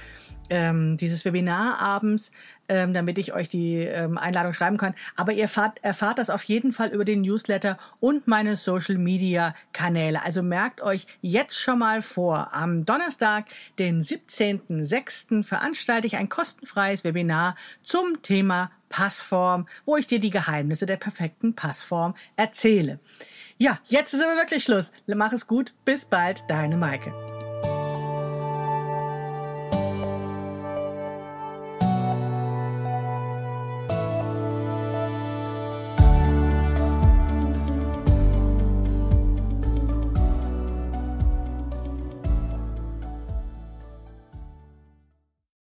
ähm, 0.53 0.99
dieses 0.99 1.25
Webinar 1.25 1.81
abends, 1.81 2.31
ähm, 2.69 2.93
damit 2.93 3.17
ich 3.17 3.33
euch 3.33 3.49
die 3.49 3.79
ähm, 3.79 4.19
Einladung 4.19 4.53
schreiben 4.53 4.77
kann. 4.77 4.95
Aber 5.17 5.33
ihr 5.33 5.45
erfahrt, 5.45 5.83
erfahrt 5.83 6.19
das 6.19 6.29
auf 6.29 6.45
jeden 6.45 6.73
Fall 6.73 6.91
über 6.91 7.07
den 7.07 7.23
Newsletter 7.23 7.79
und 8.01 8.29
meine 8.29 8.57
Social 8.57 8.99
Media 8.99 9.55
Kanäle. 9.73 10.23
Also 10.23 10.43
merkt 10.43 10.83
euch 10.83 11.07
jetzt 11.23 11.59
schon 11.59 11.79
mal 11.79 12.03
vor. 12.03 12.53
Am 12.53 12.85
Donnerstag, 12.85 13.47
den 13.79 14.03
17.06. 14.03 15.43
veranstalte 15.43 16.07
ich 16.07 16.19
ein 16.19 16.29
kostenfreies 16.29 17.03
Webinar 17.03 17.57
zum 17.83 18.21
Thema 18.21 18.71
Passform, 18.91 19.67
wo 19.87 19.97
ich 19.97 20.07
dir 20.07 20.21
die 20.21 20.29
Geheimnisse 20.29 20.85
der 20.85 20.99
perfekten 20.99 21.55
Passform 21.55 22.15
erzähle. 22.37 23.01
Ja, 23.57 23.79
jetzt 23.87 24.13
ist 24.13 24.23
aber 24.23 24.37
wirklich 24.37 24.65
Schluss. 24.65 24.93
Mach 25.07 25.33
es 25.33 25.47
gut. 25.47 25.73
Bis 25.87 26.05
bald, 26.05 26.45
deine 26.49 26.77
Maike. 26.77 27.13